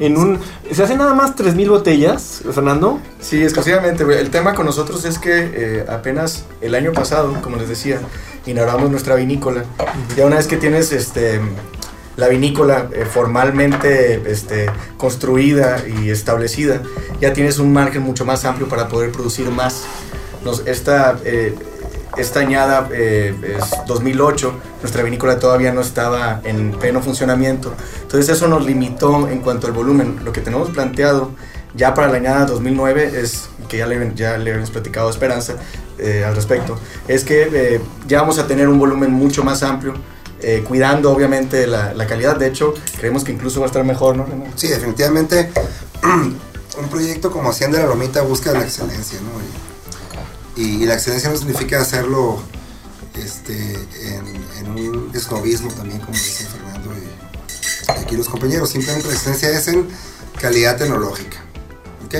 En 0.00 0.16
un, 0.16 0.38
se 0.70 0.82
hacen 0.82 0.98
nada 0.98 1.12
más 1.14 1.36
3.000 1.36 1.68
botellas, 1.68 2.42
Fernando. 2.52 2.98
Sí, 3.20 3.42
exclusivamente. 3.42 4.04
El 4.18 4.30
tema 4.30 4.54
con 4.54 4.64
nosotros 4.66 5.04
es 5.04 5.18
que 5.18 5.52
eh, 5.54 5.86
apenas 5.88 6.46
el 6.60 6.74
año 6.74 6.92
pasado, 6.92 7.34
como 7.42 7.56
les 7.56 7.68
decía, 7.68 8.00
inauguramos 8.46 8.90
nuestra 8.90 9.14
vinícola. 9.16 9.64
Ya 10.16 10.24
una 10.26 10.36
vez 10.36 10.46
que 10.48 10.56
tienes 10.56 10.92
este, 10.92 11.40
la 12.16 12.28
vinícola 12.28 12.88
eh, 12.92 13.04
formalmente 13.04 14.22
este, 14.30 14.66
construida 14.96 15.82
y 15.86 16.10
establecida, 16.10 16.82
ya 17.20 17.32
tienes 17.32 17.58
un 17.58 17.72
margen 17.72 18.02
mucho 18.02 18.24
más 18.24 18.44
amplio 18.44 18.68
para 18.68 18.88
poder 18.88 19.12
producir 19.12 19.50
más. 19.50 19.84
Nos, 20.44 20.66
esta, 20.66 21.18
eh, 21.24 21.54
esta 22.16 22.40
añada 22.40 22.88
eh, 22.92 23.34
es 23.58 23.86
2008, 23.86 24.52
nuestra 24.82 25.02
vinícola 25.02 25.38
todavía 25.38 25.72
no 25.72 25.80
estaba 25.80 26.40
en 26.44 26.72
pleno 26.72 27.00
funcionamiento, 27.00 27.72
entonces 28.02 28.36
eso 28.36 28.48
nos 28.48 28.66
limitó 28.66 29.28
en 29.28 29.40
cuanto 29.40 29.66
al 29.66 29.72
volumen. 29.72 30.20
Lo 30.24 30.32
que 30.32 30.40
tenemos 30.40 30.70
planteado 30.70 31.30
ya 31.74 31.94
para 31.94 32.08
la 32.08 32.16
añada 32.16 32.46
2009 32.46 33.12
es, 33.20 33.48
que 33.68 33.78
ya 33.78 33.86
le, 33.86 34.12
ya 34.14 34.36
le 34.36 34.50
habíamos 34.50 34.70
platicado 34.70 35.08
a 35.08 35.10
Esperanza 35.10 35.54
eh, 35.98 36.24
al 36.24 36.34
respecto, 36.34 36.78
es 37.08 37.24
que 37.24 37.48
eh, 37.52 37.80
ya 38.06 38.20
vamos 38.20 38.38
a 38.38 38.46
tener 38.46 38.68
un 38.68 38.78
volumen 38.78 39.10
mucho 39.10 39.42
más 39.42 39.62
amplio, 39.62 39.94
eh, 40.42 40.64
cuidando 40.66 41.10
obviamente 41.12 41.66
la, 41.66 41.94
la 41.94 42.06
calidad, 42.06 42.36
de 42.36 42.48
hecho 42.48 42.74
creemos 42.98 43.24
que 43.24 43.32
incluso 43.32 43.60
va 43.60 43.66
a 43.66 43.68
estar 43.68 43.84
mejor, 43.84 44.16
¿no? 44.16 44.24
Renan? 44.24 44.52
Sí, 44.56 44.68
definitivamente 44.68 45.50
un 46.02 46.88
proyecto 46.90 47.30
como 47.30 47.50
Hacienda 47.50 47.78
la 47.80 47.86
Lomita 47.86 48.22
busca 48.22 48.52
la 48.52 48.62
excelencia, 48.62 49.18
¿no? 49.20 49.30
Y, 50.56 50.62
y- 50.64 50.82
y 50.82 50.86
la 50.86 50.94
excelencia 50.94 51.30
no 51.30 51.36
significa 51.36 51.80
hacerlo 51.80 52.42
este, 53.14 53.72
en, 54.02 54.24
en 54.58 54.70
un 54.70 55.10
esnovismo 55.14 55.70
también, 55.72 56.00
como 56.00 56.12
dice 56.12 56.44
Fernando 56.46 56.90
y, 56.96 57.98
y 57.98 58.02
aquí 58.02 58.16
los 58.16 58.28
compañeros. 58.28 58.70
Simplemente 58.70 59.08
la 59.08 59.14
excelencia 59.14 59.50
es 59.50 59.68
en 59.68 59.88
calidad 60.40 60.76
tecnológica, 60.76 61.38
¿ok? 62.06 62.14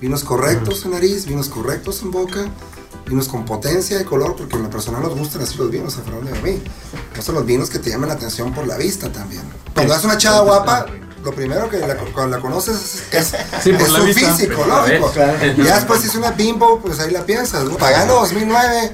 Vinos 0.00 0.22
correctos 0.24 0.84
en 0.84 0.90
nariz, 0.92 1.24
vinos 1.26 1.48
correctos 1.48 2.02
en 2.02 2.10
boca, 2.10 2.44
vinos 3.06 3.28
con 3.28 3.44
potencia 3.44 3.98
de 3.98 4.04
color, 4.04 4.34
porque 4.36 4.56
en 4.56 4.62
lo 4.62 4.70
personal 4.70 5.02
nos 5.02 5.16
gustan 5.16 5.42
así 5.42 5.56
los 5.58 5.70
vinos, 5.70 5.96
a 5.98 6.02
Fernando 6.02 6.30
y 6.34 6.38
a 6.38 6.40
mí. 6.42 6.62
Son 7.20 7.34
los 7.34 7.44
vinos 7.46 7.70
que 7.70 7.78
te 7.78 7.90
llaman 7.90 8.08
la 8.08 8.14
atención 8.14 8.52
por 8.52 8.66
la 8.66 8.76
vista 8.76 9.10
también. 9.12 9.42
Cuando 9.74 9.94
es 9.94 10.04
una 10.04 10.16
chava 10.18 10.40
guapa, 10.40 10.86
lo 11.22 11.32
primero 11.34 11.68
que 11.70 11.78
la, 11.78 11.96
cuando 11.96 12.36
la 12.36 12.42
conoces 12.42 13.02
es, 13.12 13.14
es, 13.14 13.34
Sí, 13.62 13.70
es 13.70 13.88
su 13.88 14.02
vista. 14.04 14.34
físico, 14.34 14.64
lógico. 14.66 15.12
Ya 15.64 15.76
después 15.76 16.00
si 16.02 16.08
es 16.08 16.14
una 16.14 16.32
bimbo, 16.32 16.80
pues 16.80 17.00
ahí 17.00 17.10
la 17.10 17.24
piensas. 17.24 17.64
¿no? 17.64 17.76
Pagano 17.76 18.14
2009 18.14 18.92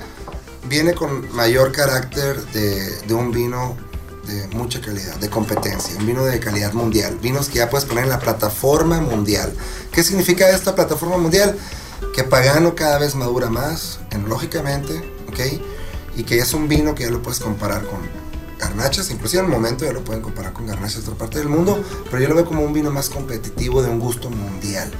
viene 0.68 0.94
con 0.94 1.34
mayor 1.34 1.72
carácter 1.72 2.40
de, 2.52 3.00
de 3.00 3.14
un 3.14 3.32
vino 3.32 3.76
de 4.26 4.46
mucha 4.56 4.80
calidad, 4.80 5.16
de 5.16 5.28
competencia, 5.28 5.96
un 5.98 6.06
vino 6.06 6.24
de 6.24 6.38
calidad 6.38 6.72
mundial, 6.72 7.18
vinos 7.20 7.48
que 7.48 7.58
ya 7.58 7.68
puedes 7.68 7.84
poner 7.84 8.04
en 8.04 8.10
la 8.10 8.20
plataforma 8.20 9.00
mundial. 9.00 9.52
¿Qué 9.90 10.04
significa 10.04 10.48
esta 10.50 10.74
plataforma 10.76 11.16
mundial? 11.16 11.56
Que 12.14 12.24
Pagano 12.24 12.74
cada 12.74 12.98
vez 12.98 13.14
madura 13.14 13.50
más, 13.50 14.00
enológicamente, 14.10 14.98
¿ok? 15.28 15.62
Y 16.16 16.24
que 16.24 16.38
es 16.38 16.52
un 16.54 16.68
vino 16.68 16.94
que 16.94 17.04
ya 17.04 17.10
lo 17.10 17.22
puedes 17.22 17.40
comparar 17.40 17.84
con 17.84 18.00
garnachas, 18.58 19.10
inclusive 19.10 19.40
en 19.40 19.46
el 19.46 19.52
momento 19.52 19.84
ya 19.84 19.92
lo 19.92 20.04
pueden 20.04 20.22
comparar 20.22 20.52
con 20.52 20.66
garnachas 20.66 21.04
de 21.04 21.10
otra 21.10 21.14
parte 21.14 21.38
del 21.38 21.48
mundo, 21.48 21.82
pero 22.10 22.22
yo 22.22 22.28
lo 22.28 22.34
veo 22.34 22.44
como 22.44 22.62
un 22.62 22.72
vino 22.72 22.90
más 22.90 23.08
competitivo 23.08 23.82
de 23.82 23.88
un 23.88 23.98
gusto 23.98 24.30
mundial. 24.30 24.90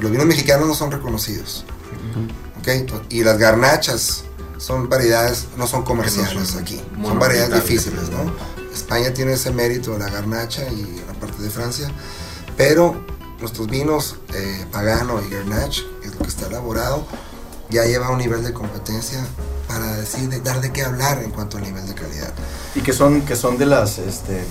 Los 0.00 0.10
vinos 0.10 0.26
mexicanos 0.26 0.66
no 0.66 0.74
son 0.74 0.90
reconocidos, 0.90 1.64
¿ok? 2.60 2.68
Y 3.10 3.22
las 3.22 3.38
garnachas 3.38 4.24
son 4.58 4.88
variedades, 4.88 5.48
no 5.56 5.66
son 5.66 5.82
comerciales 5.82 6.56
aquí, 6.56 6.80
son 7.02 7.18
variedades 7.18 7.54
difíciles, 7.54 8.08
¿no? 8.10 8.32
España 8.72 9.12
tiene 9.12 9.32
ese 9.32 9.50
mérito 9.50 9.92
de 9.92 9.98
la 10.00 10.10
garnacha 10.10 10.62
y 10.68 11.02
la 11.06 11.14
parte 11.14 11.42
de 11.42 11.50
Francia, 11.50 11.90
pero 12.56 13.04
nuestros 13.40 13.66
vinos 13.68 14.16
eh, 14.34 14.66
Pagano 14.70 15.20
y 15.22 15.28
Grenache, 15.28 15.82
que 16.26 16.30
es 16.30 16.34
lo 16.40 16.40
que 16.42 16.44
está 16.44 16.46
elaborado, 16.46 17.04
ya 17.70 17.84
lleva 17.84 18.10
un 18.10 18.18
nivel 18.18 18.42
de 18.44 18.52
competencia 18.52 19.18
para 19.68 19.94
decir, 19.96 20.28
de- 20.28 20.40
dar 20.40 20.60
de 20.60 20.72
qué 20.72 20.82
hablar 20.82 21.22
en 21.22 21.30
cuanto 21.30 21.56
al 21.56 21.64
nivel 21.64 21.86
de 21.86 21.94
calidad. 21.94 22.32
Y 22.74 22.80
que 22.80 22.92
son, 22.92 23.22
que 23.22 23.36
son 23.36 23.58
de 23.58 23.66
las 23.66 23.98
este, 23.98 24.44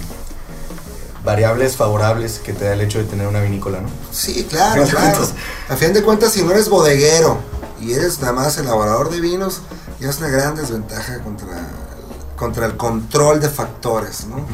variables 1.24 1.76
favorables 1.76 2.40
que 2.40 2.54
te 2.54 2.66
da 2.66 2.74
el 2.74 2.82
hecho 2.82 3.00
de 3.00 3.06
tener 3.06 3.28
una 3.28 3.42
vinícola, 3.42 3.82
¿no? 3.82 3.90
Sí, 4.12 4.46
claro, 4.50 4.84
A 4.84 4.86
claro. 4.90 5.18
cuentas. 5.18 5.34
A 5.70 5.76
fin 5.76 5.94
de 5.94 6.04
cuentas, 6.04 6.32
si 6.34 6.44
no 6.44 6.52
eres 6.52 6.70
bodeguero 6.70 7.38
y 7.82 7.94
eres 7.94 8.20
nada 8.20 8.34
más 8.34 8.58
elaborador 8.58 9.10
de 9.10 9.20
vinos, 9.22 9.62
ya 10.00 10.10
es 10.10 10.18
una 10.20 10.28
gran 10.30 10.56
desventaja 10.56 11.20
contra, 11.20 11.68
contra 12.36 12.66
el 12.68 12.78
control 12.78 13.40
de 13.40 13.50
factores, 13.50 14.26
¿no? 14.28 14.46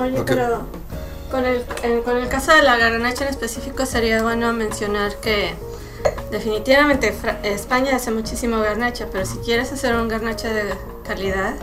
Oye, 0.00 0.18
Lo 0.18 0.24
que- 0.24 0.34
pero 0.34 0.62
con 1.30 1.44
el, 1.46 1.64
en- 1.82 2.02
con 2.02 2.16
el 2.16 2.28
caso 2.28 2.52
de 2.52 2.62
la 2.62 2.76
garnacha 2.76 3.24
en 3.24 3.30
específico 3.30 3.86
sería 3.86 4.22
bueno 4.22 4.52
mencionar 4.52 5.16
que 5.20 5.54
definitivamente 6.30 7.14
España 7.42 7.96
hace 7.96 8.10
muchísimo 8.10 8.58
garnacha, 8.60 9.06
pero 9.12 9.26
si 9.26 9.38
quieres 9.38 9.72
hacer 9.72 9.94
un 9.96 10.08
garnacha 10.08 10.48
de 10.52 10.74
calidad, 11.06 11.54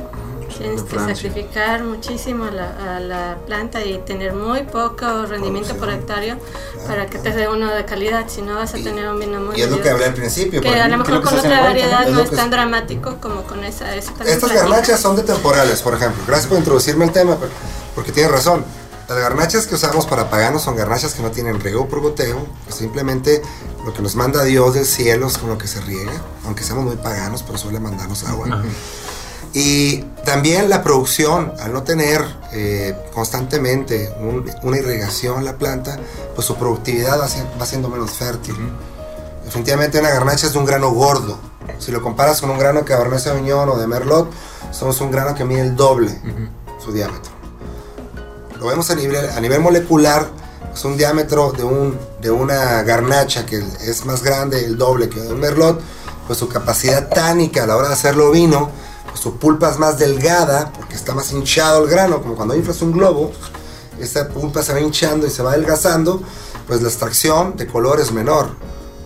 tienes 0.57 0.83
de 0.85 0.89
que 0.89 0.99
sacrificar 0.99 1.83
muchísimo 1.83 2.45
a 2.45 2.51
la, 2.51 2.95
a 2.95 2.99
la 2.99 3.37
planta 3.45 3.83
y 3.83 3.97
tener 3.99 4.33
muy 4.33 4.63
poco 4.63 5.25
rendimiento 5.25 5.75
por 5.75 5.89
hectárea 5.89 6.37
para 6.87 7.05
que 7.07 7.17
te 7.19 7.31
dé 7.31 7.47
uno 7.49 7.69
de 7.73 7.83
calidad, 7.85 8.25
si 8.27 8.41
no 8.41 8.55
vas 8.55 8.73
a 8.73 8.79
Y- 8.79 8.83
tener 8.83 9.07
un 9.09 9.19
vino 9.19 9.39
muy 9.41 9.57
Y 9.57 9.61
es 9.61 9.69
lo 9.69 9.81
que 9.81 9.89
hablé 9.89 10.05
al 10.05 10.13
principio. 10.13 10.61
que 10.61 10.69
a 10.69 10.87
lo 10.87 10.97
mejor 10.97 11.21
con 11.21 11.37
otra 11.37 11.61
variedad 11.61 12.07
es 12.07 12.13
no 12.13 12.21
es 12.21 12.29
que 12.29 12.35
tan 12.35 12.49
dramático 12.49 13.17
como 13.21 13.43
con 13.43 13.63
esa. 13.63 13.85
también 13.85 13.99
Estas 13.99 14.39
platica. 14.39 14.61
garnachas 14.61 14.99
son 14.99 15.15
de 15.17 15.23
temporales, 15.23 15.81
por 15.81 15.93
ejemplo. 15.93 16.23
Gracias 16.25 16.47
por 16.47 16.57
introducirme 16.57 17.05
el 17.05 17.11
tema, 17.11 17.37
porque 17.93 18.11
tienes 18.11 18.31
razón. 18.31 18.63
Las 19.09 19.19
garnachas 19.19 19.67
que 19.67 19.75
usamos 19.75 20.05
para 20.05 20.29
paganos 20.29 20.63
son 20.63 20.75
garnachas 20.75 21.13
que 21.13 21.21
no 21.21 21.31
tienen 21.31 21.59
riego 21.61 21.87
por 21.87 22.01
goteo, 22.01 22.45
simplemente 22.69 23.41
lo 23.87 23.93
que 23.93 24.01
nos 24.01 24.15
manda 24.15 24.43
Dios 24.43 24.73
del 24.75 24.85
cielo 24.85 25.27
es 25.27 25.37
con 25.37 25.49
lo 25.49 25.57
que 25.57 25.65
se 25.67 25.79
riega, 25.81 26.11
aunque 26.45 26.63
seamos 26.63 26.83
muy 26.85 26.97
paganos, 26.97 27.41
pero 27.43 27.57
suele 27.57 27.79
mandarnos 27.79 28.23
agua. 28.25 28.47
Y 29.53 29.99
también 30.25 30.69
la 30.69 30.83
producción, 30.83 31.53
al 31.59 31.71
no 31.73 31.83
tener 31.83 32.21
eh, 32.53 32.95
constantemente 33.13 34.13
un- 34.19 34.49
una 34.63 34.77
irrigación 34.77 35.43
la 35.45 35.57
planta, 35.57 35.97
pues 36.35 36.45
su 36.45 36.55
productividad 36.57 37.19
va, 37.19 37.27
si- 37.27 37.41
va 37.59 37.65
siendo 37.65 37.87
menos 37.89 38.11
fértil. 38.11 38.55
Definitivamente 39.45 39.99
una 39.99 40.09
garnacha 40.09 40.47
es 40.47 40.55
un 40.55 40.65
grano 40.65 40.91
gordo. 40.91 41.37
Si 41.79 41.91
lo 41.91 42.01
comparas 42.01 42.41
con 42.41 42.49
un 42.49 42.57
grano 42.59 42.79
de 42.79 42.85
Cabernet 42.85 43.19
Sauvignon 43.19 43.69
o 43.69 43.77
de 43.77 43.87
Merlot, 43.87 44.29
somos 44.71 44.99
un 45.01 45.11
grano 45.11 45.33
que 45.33 45.45
mide 45.45 45.61
el 45.61 45.75
doble 45.77 46.11
su 46.83 46.91
diámetro. 46.91 47.31
Lo 48.59 48.67
vemos 48.67 48.89
a 48.89 48.95
nivel, 48.95 49.29
a 49.29 49.39
nivel 49.39 49.61
molecular, 49.61 50.27
es 50.73 50.83
un 50.85 50.97
diámetro 50.97 51.51
de, 51.53 51.63
un, 51.63 51.97
de 52.21 52.31
una 52.31 52.81
garnacha 52.83 53.45
que 53.45 53.63
es 53.81 54.05
más 54.05 54.23
grande, 54.23 54.65
el 54.65 54.77
doble 54.77 55.09
que 55.09 55.19
un 55.19 55.39
Merlot, 55.39 55.81
pues 56.25 56.39
su 56.39 56.49
capacidad 56.49 57.09
tánica 57.09 57.63
a 57.63 57.67
la 57.67 57.75
hora 57.75 57.87
de 57.87 57.93
hacerlo 57.93 58.31
vino, 58.31 58.69
pues 59.07 59.19
su 59.19 59.37
pulpa 59.37 59.69
es 59.69 59.79
más 59.79 59.97
delgada, 59.97 60.71
porque 60.73 60.95
está 60.95 61.13
más 61.13 61.31
hinchado 61.31 61.83
el 61.83 61.89
grano, 61.89 62.21
como 62.21 62.35
cuando 62.35 62.55
inflas 62.55 62.81
un 62.81 62.91
globo, 62.91 63.31
esta 63.99 64.27
pulpa 64.27 64.63
se 64.63 64.73
va 64.73 64.79
hinchando 64.79 65.25
y 65.25 65.29
se 65.29 65.41
va 65.41 65.51
adelgazando, 65.51 66.21
pues 66.67 66.81
la 66.81 66.89
extracción 66.89 67.55
de 67.55 67.67
color 67.67 67.99
es 67.99 68.11
menor. 68.11 68.49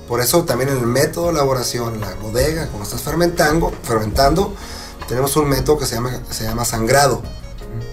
Por 0.08 0.20
eso 0.20 0.44
también 0.44 0.70
en 0.70 0.78
el 0.78 0.88
método 0.88 1.28
de 1.28 1.32
elaboración, 1.32 1.96
en 1.96 2.02
la 2.02 2.14
bodega, 2.16 2.68
cuando 2.68 2.84
estás 2.84 3.02
fermentando, 3.02 3.72
fermentando, 3.84 4.54
tenemos 5.08 5.36
un 5.38 5.48
método 5.48 5.78
que 5.78 5.86
se 5.86 5.96
llama, 5.96 6.12
se 6.30 6.44
llama 6.44 6.66
sangrado, 6.66 7.22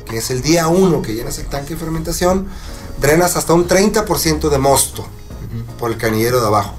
que 0.08 0.18
es 0.18 0.30
el 0.30 0.42
día 0.42 0.68
1 0.68 1.02
que 1.02 1.14
llenas 1.14 1.38
el 1.38 1.46
tanque 1.46 1.74
de 1.74 1.80
fermentación, 1.80 2.48
drenas 3.00 3.36
hasta 3.36 3.54
un 3.54 3.66
30% 3.66 4.48
de 4.48 4.58
mosto 4.58 5.06
por 5.78 5.90
el 5.90 5.98
canillero 5.98 6.40
de 6.40 6.46
abajo. 6.46 6.74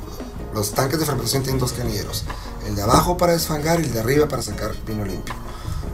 Los 0.53 0.71
tanques 0.71 0.99
de 0.99 1.05
fermentación 1.05 1.43
tienen 1.43 1.59
dos 1.59 1.73
canilleros, 1.73 2.25
el 2.67 2.75
de 2.75 2.81
abajo 2.81 3.17
para 3.17 3.33
desfangar 3.33 3.79
y 3.79 3.83
el 3.83 3.93
de 3.93 3.99
arriba 3.99 4.27
para 4.27 4.41
sacar 4.41 4.73
vino 4.85 5.05
limpio. 5.05 5.33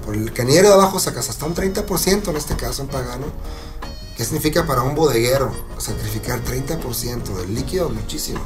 Por 0.05 0.15
el 0.15 0.31
canillero 0.33 0.69
de 0.69 0.73
abajo 0.75 0.99
sacas 0.99 1.29
hasta 1.29 1.45
un 1.45 1.55
30%, 1.55 2.29
en 2.29 2.37
este 2.37 2.55
caso 2.55 2.81
en 2.81 2.87
pagano. 2.87 3.25
¿Qué 4.15 4.23
significa 4.23 4.65
para 4.65 4.81
un 4.81 4.95
bodeguero 4.95 5.51
sacrificar 5.77 6.41
30% 6.43 7.35
del 7.35 7.53
líquido? 7.53 7.89
Muchísimo. 7.89 8.39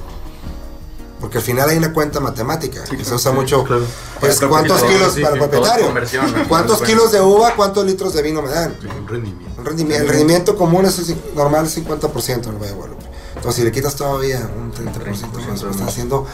Porque 1.20 1.40
al 1.40 1.44
final 1.44 1.70
hay 1.70 1.78
una 1.78 1.94
cuenta 1.94 2.20
matemática 2.20 2.84
que 2.86 3.04
se 3.04 3.14
usa 3.14 3.32
mucho. 3.32 3.64
claro. 3.64 3.86
Pues, 4.20 4.40
¿cuántos 4.40 4.82
kilos 4.84 5.14
sí, 5.14 5.22
para 5.22 5.36
el 5.36 5.42
sí, 5.42 5.48
propietario? 5.48 5.94
¿Cuántos 6.48 6.82
kilos 6.82 7.12
de 7.12 7.22
uva, 7.22 7.56
cuántos 7.56 7.86
litros 7.86 8.14
de 8.14 8.22
vino 8.22 8.42
me 8.42 8.50
dan? 8.50 8.76
Un 8.82 9.08
rendimiento. 9.08 9.60
Un 9.60 9.66
rendimiento, 9.66 10.04
el 10.04 10.10
rendimiento 10.10 10.56
común 10.56 10.86
es 10.86 11.16
normal 11.36 11.66
es 11.66 11.78
50% 11.78 12.28
en 12.28 12.50
el 12.50 12.56
Valle 12.56 12.68
de 12.68 12.74
Guadalupe. 12.74 13.06
Entonces, 13.36 13.56
si 13.56 13.64
le 13.64 13.72
quitas 13.72 13.96
todavía 13.96 14.50
un 14.58 14.74
30% 14.74 15.08
más, 15.10 15.62
pues 15.62 15.72
estás 15.72 15.88
haciendo 15.88 16.26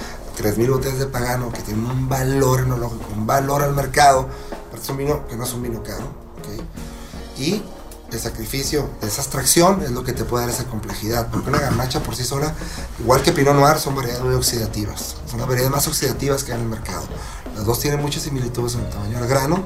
3.000 0.41 0.71
botellas 0.71 1.00
de 1.00 1.06
pagano 1.08 1.52
que 1.52 1.62
tienen 1.62 1.86
un 1.86 2.10
valor 2.10 2.62
enológico, 2.62 3.06
un 3.15 3.28
valor 3.28 3.63
al 3.63 3.74
mercado. 3.74 4.28
Es 4.74 4.89
un 4.89 4.98
vino 4.98 5.28
que 5.28 5.36
no 5.36 5.43
es 5.43 5.54
un 5.54 5.63
vino 5.63 5.84
caro. 5.84 6.04
¿ok? 6.39 7.39
Y 7.39 7.63
el 8.12 8.20
sacrificio 8.20 8.89
esa 9.02 9.22
extracción 9.22 9.82
es 9.82 9.91
lo 9.91 10.04
que 10.04 10.13
te 10.13 10.24
puede 10.26 10.46
dar 10.46 10.54
esa 10.54 10.65
complejidad. 10.65 11.30
Porque 11.32 11.50
una 11.50 11.60
garnacha 11.60 12.02
por 12.02 12.15
sí 12.15 12.24
sola, 12.24 12.54
igual 13.00 13.22
que 13.22 13.32
Pinot 13.32 13.56
Noir, 13.56 13.78
son 13.78 13.96
variedades 13.96 14.24
muy 14.24 14.36
oxidativas. 14.36 15.15
Son 15.30 15.39
las 15.39 15.48
variedades 15.48 15.72
más 15.72 15.88
oxidativas 15.88 16.44
que 16.44 16.52
hay 16.52 16.60
en 16.60 16.65
el 16.65 16.70
mercado. 16.70 17.06
Las 17.56 17.65
dos 17.65 17.80
tienen 17.80 18.02
muchas 18.02 18.24
similitudes 18.24 18.76
en 18.76 18.82
el 18.82 18.89
tamaño 18.89 19.20
del 19.20 19.28
grano, 19.28 19.63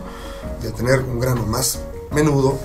de 0.62 0.72
tener 0.72 1.00
un 1.02 1.20
grano 1.20 1.46
más 1.46 1.80
menudo, 2.12 2.60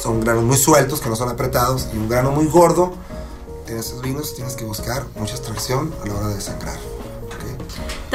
son 0.00 0.20
granos 0.20 0.44
muy 0.44 0.56
sueltos 0.56 1.00
que 1.00 1.08
no 1.08 1.16
son 1.16 1.28
apretados 1.28 1.88
y 1.92 1.96
un 1.96 2.08
grano 2.08 2.30
muy 2.30 2.46
gordo. 2.46 2.92
En 3.66 3.78
estos 3.78 4.02
vinos 4.02 4.34
tienes 4.34 4.54
que 4.54 4.64
buscar 4.64 5.06
mucha 5.16 5.34
extracción 5.34 5.92
a 6.02 6.06
la 6.06 6.14
hora 6.14 6.28
de 6.28 6.40
sangrar. 6.40 6.95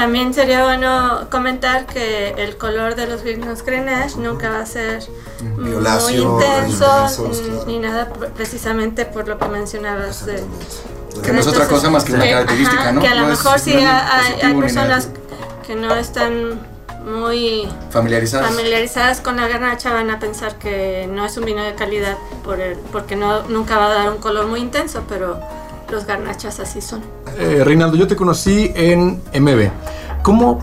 También 0.01 0.33
sería 0.33 0.63
bueno 0.63 1.27
comentar 1.29 1.85
que 1.85 2.29
el 2.35 2.57
color 2.57 2.95
de 2.95 3.05
los 3.05 3.21
vinos 3.21 3.63
Grenache 3.63 4.17
nunca 4.17 4.49
va 4.49 4.61
a 4.61 4.65
ser 4.65 5.03
muy 5.43 5.69
Violáceo, 5.69 6.41
intenso 6.41 7.07
ni- 7.29 7.37
claro. 7.37 7.63
ni 7.67 7.77
nada 7.79 8.09
precisamente 8.35 9.05
por 9.05 9.27
lo 9.27 9.37
que 9.37 9.47
mencionabas 9.47 10.25
de. 10.25 10.43
Que 11.21 11.31
no 11.31 11.39
es 11.39 11.45
otra 11.45 11.67
cosa 11.67 11.91
más 11.91 12.03
que 12.03 12.13
una 12.13 12.23
característica, 12.25 12.81
ajá, 12.81 12.91
¿no? 12.93 13.01
Que 13.01 13.07
a 13.09 13.13
lo 13.13 13.21
No 13.27 13.31
es- 13.33 13.37
mejor 13.37 13.59
sí 13.59 13.73
hay, 13.75 14.53
personas 14.55 15.09
que 15.67 15.75
no 15.75 15.93
están 15.95 16.59
muy 17.05 17.69
familiarizadas. 17.91 18.47
familiarizadas 18.49 19.21
con 19.21 19.35
la 19.37 19.47
garnacha 19.47 19.93
van 19.93 20.09
a 20.09 20.17
pensar 20.17 20.55
que 20.55 21.07
no 21.11 21.25
es 21.27 21.37
un 21.37 21.45
vino 21.45 21.61
de 21.63 21.75
calidad 21.75 22.17
por 22.43 22.59
el, 22.59 22.75
porque 22.91 23.15
no, 23.15 23.43
nunca 23.43 23.77
va 23.77 23.85
a 23.85 23.93
dar 23.93 24.09
un 24.09 24.17
color 24.17 24.47
muy 24.47 24.61
intenso, 24.61 25.03
pero 25.07 25.39
los 25.91 26.05
garnachas 26.05 26.59
así 26.59 26.81
son. 26.81 27.01
Eh, 27.37 27.61
Reinaldo, 27.63 27.97
yo 27.97 28.07
te 28.07 28.15
conocí 28.15 28.71
en 28.75 29.21
MB. 29.33 29.69
¿Cómo 30.23 30.59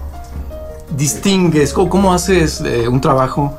distingues, 0.97 1.73
cómo, 1.73 1.91
cómo 1.91 2.15
haces 2.15 2.61
eh, 2.63 2.89
un 2.89 3.01
trabajo 3.01 3.57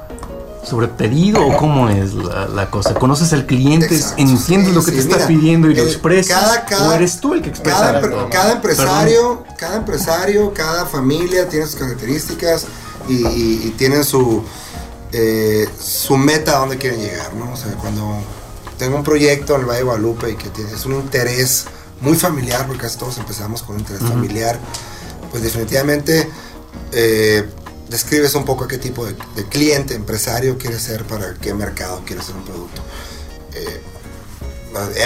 sobre 0.63 0.87
pedido 0.87 1.45
o 1.45 1.55
cómo 1.57 1.89
es 1.89 2.13
la, 2.13 2.47
la 2.47 2.69
cosa? 2.69 2.93
¿Conoces 2.93 3.31
al 3.33 3.45
cliente? 3.45 3.85
Exacto, 3.95 4.21
¿Entiendes 4.21 4.69
sí, 4.69 4.75
lo 4.75 4.83
que 4.83 4.91
sí, 4.91 4.97
te 4.97 5.01
está 5.03 5.15
mira, 5.15 5.27
pidiendo 5.27 5.69
y 5.69 5.75
lo 5.75 5.83
el- 5.83 5.87
expresas? 5.89 6.39
cada- 6.41 6.65
cada- 6.65 6.89
¿O 6.89 6.93
eres 6.93 7.19
tú 7.19 7.33
el 7.33 7.41
que 7.41 7.49
expresa? 7.49 7.99
Cada, 8.01 8.29
cada 8.29 8.51
empresario, 8.53 9.43
cada 9.57 9.77
empresario, 9.77 10.53
cada 10.53 10.85
familia 10.85 11.47
tiene 11.47 11.65
sus 11.65 11.75
características 11.75 12.65
y, 13.07 13.13
y- 13.27 13.61
y 13.67 13.69
tienen 13.77 14.03
su, 14.03 14.43
eh, 15.11 15.67
su 15.79 16.17
meta 16.17 16.57
a 16.57 16.59
donde 16.59 16.77
quieren 16.77 16.99
llegar, 16.99 17.33
¿no? 17.33 17.51
O 17.53 17.55
sea, 17.57 17.71
cuando 17.73 18.03
tengo 18.79 18.95
un 18.95 19.03
proyecto 19.03 19.53
en 19.55 19.61
el 19.61 19.67
Valle 19.67 19.79
de 19.79 19.83
Guadalupe 19.83 20.31
y 20.31 20.35
que 20.35 20.49
tiene, 20.49 20.71
es 20.71 20.85
un 20.85 20.93
interés 20.93 21.65
muy 22.01 22.15
familiar, 22.17 22.65
porque 22.65 22.83
casi 22.83 22.97
todos 22.97 23.17
empezamos 23.17 23.61
con 23.61 23.75
un 23.75 23.81
interés 23.81 24.01
familiar, 24.01 24.57
pues 25.29 25.43
definitivamente 25.43 26.27
eh, 26.93 27.47
describes 27.89 28.33
un 28.35 28.45
poco 28.45 28.63
a 28.63 28.67
qué 28.69 28.77
tipo 28.77 29.05
de, 29.05 29.15
de 29.35 29.43
cliente, 29.49 29.93
empresario 29.93 30.57
quieres 30.57 30.81
ser, 30.81 31.03
para 31.03 31.33
qué 31.35 31.53
mercado 31.53 32.01
quieres 32.05 32.25
ser 32.25 32.35
un 32.35 32.45
producto. 32.45 32.81
Eh, 33.53 33.81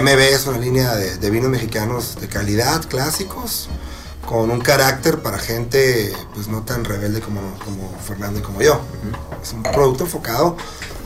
MB 0.01 0.19
es 0.19 0.45
una 0.45 0.59
línea 0.59 0.95
de, 0.95 1.17
de 1.17 1.29
vinos 1.31 1.49
mexicanos 1.49 2.15
de 2.21 2.27
calidad, 2.27 2.87
clásicos, 2.87 3.69
con 4.25 4.49
un 4.49 4.61
carácter 4.61 5.21
para 5.21 5.37
gente 5.37 6.13
pues 6.33 6.47
no 6.47 6.61
tan 6.63 6.85
rebelde 6.85 7.21
como, 7.21 7.41
como 7.65 7.91
Fernando 7.99 8.39
y 8.39 8.43
como 8.43 8.61
yo. 8.61 8.79
Es 9.41 9.53
un 9.53 9.63
producto 9.63 10.05
enfocado 10.05 10.57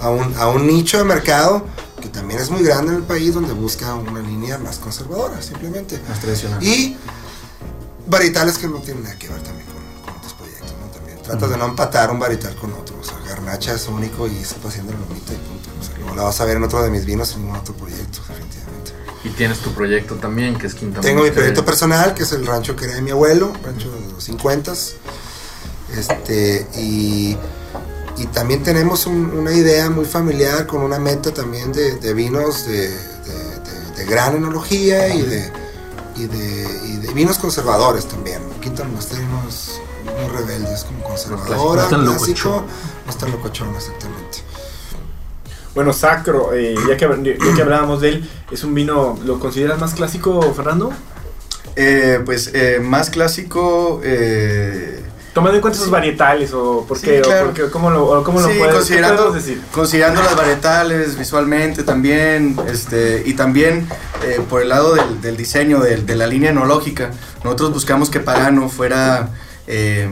a 0.02 0.10
un, 0.10 0.36
a 0.38 0.50
un 0.50 0.68
nicho 0.68 0.98
de 0.98 1.04
mercado 1.04 1.66
que 2.02 2.10
también 2.10 2.40
es 2.40 2.50
muy 2.52 2.64
grande 2.64 2.92
en 2.92 2.98
el 3.00 3.04
país 3.04 3.34
donde 3.34 3.54
busca 3.54 3.96
una 3.96 4.20
línea 4.20 4.58
más 4.60 4.78
conservadora, 4.78 5.42
simplemente. 5.42 6.00
Más 6.08 6.20
tradicional. 6.20 6.62
Y 6.64 6.96
varietales 8.08 8.58
que 8.58 8.68
no 8.68 8.80
tienen 8.80 9.04
nada 9.04 9.18
que 9.18 9.28
ver 9.28 9.42
también 9.42 9.66
con, 9.68 10.06
con 10.06 10.16
otros 10.16 10.34
proyectos, 10.34 10.74
¿no? 10.80 10.88
También 10.88 11.22
tratas 11.24 11.50
de 11.50 11.58
no 11.58 11.66
empatar 11.66 12.12
un 12.12 12.20
varietal 12.20 12.56
con 12.56 12.72
otro. 12.74 12.98
O 13.00 13.04
sea, 13.04 13.18
Garnacha 13.28 13.74
es 13.74 13.88
único 13.88 14.28
y 14.28 14.38
está 14.38 14.68
haciendo 14.68 14.94
la 14.94 15.00
lomita 15.00 15.34
y 15.34 15.38
punto. 15.38 15.70
O 15.80 15.84
sea, 15.84 15.98
luego 15.98 16.16
la 16.16 16.24
vas 16.24 16.40
a 16.40 16.46
ver 16.46 16.58
en 16.58 16.64
otro 16.64 16.84
de 16.84 16.92
mis 16.92 17.06
vinos 17.06 17.34
en 17.34 17.42
ningún 17.42 17.58
otro 17.58 17.74
proyecto, 17.74 18.20
definitivamente. 18.30 18.77
Tienes 19.38 19.60
tu 19.60 19.72
proyecto 19.74 20.16
también, 20.16 20.58
que 20.58 20.66
es 20.68 20.74
Quinta 20.76 21.00
Tengo 21.00 21.22
mi 21.24 21.30
proyecto 21.32 21.64
personal, 21.64 22.14
que 22.16 22.24
es 22.24 22.32
el 22.32 22.46
rancho 22.46 22.76
que 22.76 22.86
era 22.86 22.96
de 22.96 23.02
mi 23.04 23.12
abuelo, 23.12 23.54
rancho 23.64 23.92
de 23.92 24.12
los 24.14 24.24
50. 24.24 24.74
Este, 25.96 26.68
y 26.76 27.38
y 28.20 28.26
también 28.34 28.64
tenemos 28.64 29.06
un- 29.06 29.30
una 29.30 29.52
idea 29.54 29.92
muy 29.92 30.06
familiar 30.06 30.66
con 30.66 30.82
una 30.82 30.98
meta 30.98 31.32
también 31.32 31.72
de, 31.72 31.98
de 31.98 32.14
vinos 32.16 32.66
de, 32.66 32.90
de- 32.90 33.60
de- 33.64 33.96
de 33.96 34.06
gran 34.06 34.36
enología 34.36 35.08
y 35.14 35.22
de, 35.22 35.52
y, 36.16 36.26
de, 36.26 36.80
y 36.88 36.98
de 36.98 37.14
vinos 37.14 37.38
conservadores 37.38 38.08
también. 38.08 38.42
Quinta 38.60 38.84
Monasterio 38.86 39.24
no 39.28 39.48
es 39.48 39.80
muy 40.04 40.36
rebelde, 40.36 40.74
es 40.74 40.84
como 40.84 41.04
conservadora, 41.04 41.84
no 41.84 41.90
tan 41.90 42.06
clásico, 42.18 42.66
no 43.06 43.14
tan 43.14 43.32
locochón, 43.32 43.76
exactamente. 43.76 44.40
Bueno, 45.78 45.94
Sacro, 45.94 46.54
eh, 46.56 46.74
ya, 46.90 46.98
que, 46.98 47.38
ya 47.40 47.54
que 47.56 47.62
hablábamos 47.62 48.02
de 48.02 48.10
él, 48.10 48.30
¿es 48.50 48.64
un 48.64 48.74
vino, 48.74 49.16
lo 49.24 49.38
consideras 49.40 49.80
más 49.80 49.94
clásico, 49.94 50.42
Fernando? 50.56 50.92
Eh, 51.76 52.20
pues 52.26 52.50
eh, 52.56 52.80
más 52.82 53.12
clásico. 53.12 54.02
eh, 54.04 55.04
Tomando 55.36 55.58
en 55.58 55.62
cuenta 55.62 55.78
sus 55.78 55.92
varietales 55.92 56.52
o 56.52 56.84
por 56.88 56.98
Sí, 56.98 57.06
qué, 57.06 57.22
claro. 57.22 57.54
o 57.68 57.70
cómo 57.72 57.92
lo, 57.92 58.06
o 58.08 58.24
cómo 58.24 58.42
lo 58.42 58.48
Sí, 58.48 58.56
puedes, 58.58 58.72
qué 58.74 58.78
considerando, 58.80 59.32
decir. 59.32 59.62
considerando 59.72 60.24
las 60.24 60.36
varietales 60.36 61.16
visualmente 61.16 61.84
también, 61.84 62.58
este, 62.68 63.22
y 63.24 63.34
también 63.36 63.88
eh, 64.26 64.42
por 64.50 64.64
el 64.64 64.70
lado 64.70 64.96
del, 64.96 65.22
del 65.22 65.38
diseño, 65.38 65.80
del- 65.80 66.08
de, 66.08 66.16
la 66.16 66.26
línea 66.26 66.50
enológica, 66.50 67.12
nosotros 67.44 67.72
buscamos 67.72 68.10
que 68.10 68.20
Pagano 68.20 68.68
fuera, 68.68 69.30
eh, 69.68 70.10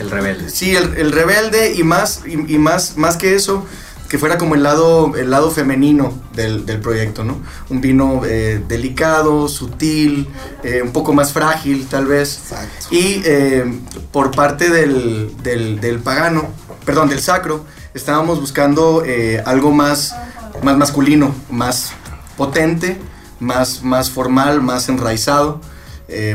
El 0.00 0.10
rebelde. 0.10 0.50
sí, 0.50 0.74
el, 0.74 0.94
el 0.96 1.12
rebelde 1.12 1.74
y 1.74 1.82
más, 1.82 2.22
y, 2.26 2.54
y 2.54 2.58
más, 2.58 2.96
más 2.96 3.16
que 3.16 3.34
eso, 3.34 3.64
que 4.10 4.18
fuera 4.18 4.38
como 4.38 4.56
el 4.56 4.64
lado, 4.64 5.14
el 5.16 5.30
lado 5.30 5.52
femenino 5.52 6.12
del, 6.34 6.66
del 6.66 6.80
proyecto, 6.80 7.22
¿no? 7.22 7.40
Un 7.68 7.80
vino 7.80 8.22
eh, 8.24 8.60
delicado, 8.66 9.46
sutil, 9.48 10.26
eh, 10.64 10.82
un 10.82 10.90
poco 10.90 11.12
más 11.12 11.32
frágil 11.32 11.86
tal 11.86 12.06
vez. 12.06 12.38
Exacto. 12.42 12.86
Y 12.90 13.22
eh, 13.24 13.64
por 14.10 14.32
parte 14.32 14.68
del, 14.68 15.32
del, 15.44 15.80
del 15.80 16.00
pagano, 16.00 16.48
perdón, 16.84 17.08
del 17.08 17.20
sacro, 17.20 17.64
estábamos 17.94 18.40
buscando 18.40 19.04
algo 19.44 19.70
más, 19.70 20.16
más 20.62 20.76
masculino, 20.76 21.32
más 21.48 21.92
potente, 22.36 22.98
más, 23.38 23.84
más 23.84 24.10
formal, 24.10 24.60
más 24.60 24.88
enraizado, 24.88 25.60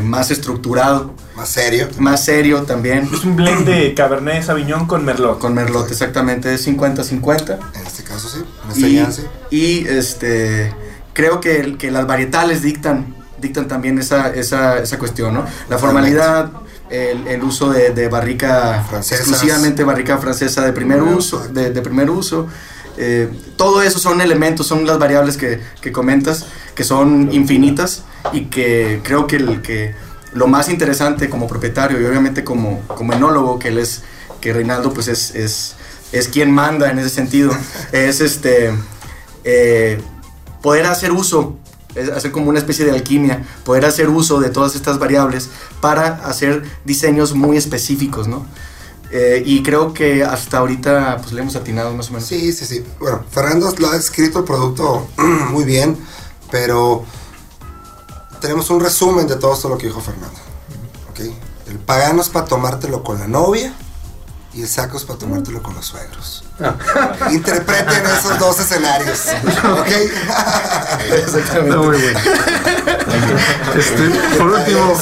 más 0.01 0.31
estructurado, 0.31 1.13
Más 1.35 1.49
serio. 1.49 1.87
más 1.99 2.23
serio 2.23 2.63
también. 2.63 3.09
Es 3.13 3.23
un 3.25 3.35
blend 3.35 3.65
de 3.67 3.93
Cabernet 3.93 4.43
Sauvignon 4.43 4.85
con 4.87 5.03
Merlot. 5.03 5.39
Con 5.39 5.53
Merlot, 5.53 5.89
exactamente, 5.91 6.53
es 6.53 6.65
50-50. 6.67 7.59
En 7.75 7.85
este 7.87 8.03
caso 8.03 8.29
sí, 8.29 8.39
en 8.63 8.71
este 8.71 8.87
Y, 8.87 8.95
Yance. 8.95 9.27
y, 9.51 9.87
este, 9.87 10.73
creo 11.13 11.41
que, 11.41 11.75
que 11.77 11.91
las 11.91 12.07
varietales 12.07 12.61
dictan, 12.61 13.15
dictan 13.39 13.67
también 13.67 13.99
esa, 13.99 14.29
esa, 14.33 14.79
esa 14.79 14.97
cuestión, 14.97 15.33
¿no? 15.33 15.45
La 15.69 15.77
formalidad, 15.77 16.51
el, 16.89 17.27
el 17.27 17.43
uso 17.43 17.69
de, 17.69 17.89
de 17.91 18.07
barrica, 18.07 18.85
Francesas. 18.89 19.27
exclusivamente 19.27 19.83
barrica 19.83 20.17
francesa 20.19 20.61
de 20.65 20.71
primer 20.71 21.01
uso, 21.01 21.47
de, 21.49 21.71
de 21.71 21.81
primer 21.81 22.09
uso. 22.09 22.47
eh, 22.97 23.29
todo 23.57 23.81
eso 23.81 23.99
son 23.99 24.21
elementos, 24.21 24.67
son 24.67 24.85
las 24.87 24.97
variables 24.99 25.35
que, 25.35 25.59
que 25.81 25.91
comentas, 25.91 26.45
que 26.75 26.85
son 26.85 27.33
infinitas 27.33 28.03
y 28.31 28.45
que 28.45 29.01
creo 29.03 29.27
que, 29.27 29.35
el, 29.35 29.61
que 29.61 29.93
lo 30.35 30.47
más 30.47 30.69
interesante 30.69 31.29
como 31.29 31.47
propietario 31.47 31.99
y 31.99 32.05
obviamente 32.05 32.43
como, 32.43 32.81
como 32.87 33.13
enólogo, 33.13 33.57
que 33.57 33.69
él 33.69 33.79
es, 33.79 34.03
que 34.41 34.53
Reinaldo 34.53 34.93
pues 34.93 35.07
es, 35.07 35.33
es, 35.33 35.75
es 36.11 36.27
quien 36.27 36.51
manda 36.51 36.91
en 36.91 36.99
ese 36.99 37.09
sentido, 37.09 37.51
es 37.93 38.19
este, 38.19 38.71
eh, 39.45 39.99
poder 40.61 40.85
hacer 40.87 41.13
uso, 41.13 41.57
es 41.95 42.09
hacer 42.09 42.31
como 42.31 42.49
una 42.49 42.59
especie 42.59 42.83
de 42.83 42.91
alquimia, 42.91 43.45
poder 43.63 43.85
hacer 43.85 44.09
uso 44.09 44.41
de 44.41 44.49
todas 44.49 44.75
estas 44.75 44.99
variables 44.99 45.49
para 45.79 46.07
hacer 46.25 46.63
diseños 46.83 47.33
muy 47.33 47.55
específicos, 47.55 48.27
¿no? 48.27 48.45
Eh, 49.11 49.41
y 49.45 49.63
creo 49.63 49.93
que 49.93 50.25
hasta 50.25 50.57
ahorita 50.57 51.19
pues 51.21 51.31
le 51.31 51.41
hemos 51.41 51.55
atinado 51.55 51.93
más 51.93 52.09
o 52.09 52.13
menos. 52.13 52.27
Sí, 52.27 52.51
sí, 52.51 52.65
sí. 52.65 52.83
Bueno, 52.99 53.23
Fernando 53.31 53.73
lo 53.77 53.89
ha 53.89 53.95
escrito 53.95 54.39
el 54.39 54.45
producto 54.45 55.07
muy 55.51 55.63
bien, 55.63 55.95
pero 56.51 57.05
tenemos 58.39 58.69
un 58.69 58.79
resumen 58.79 59.27
de 59.27 59.35
todo 59.35 59.53
esto 59.53 59.69
lo 59.69 59.77
que 59.77 59.87
dijo 59.87 60.01
Fernando. 60.01 60.39
¿ok? 61.11 61.19
El 61.67 61.79
pagano 61.79 62.21
es 62.21 62.29
para 62.29 62.45
tomártelo 62.45 63.03
con 63.03 63.19
la 63.19 63.27
novia 63.27 63.73
y 64.55 64.61
el 64.61 64.67
saco 64.67 64.97
es 64.97 65.03
para 65.03 65.19
tomártelo 65.19 65.61
con 65.61 65.75
los 65.75 65.85
suegros. 65.85 66.43
Interpreten 67.31 68.03
esos 68.17 68.39
dos 68.39 68.59
escenarios. 68.59 69.25
¿ok? 69.63 69.87
Está 71.37 71.61
muy 71.61 71.75
bueno. 71.87 72.19
Este, 73.75 74.37
por 74.37 74.47
último, 74.51 74.93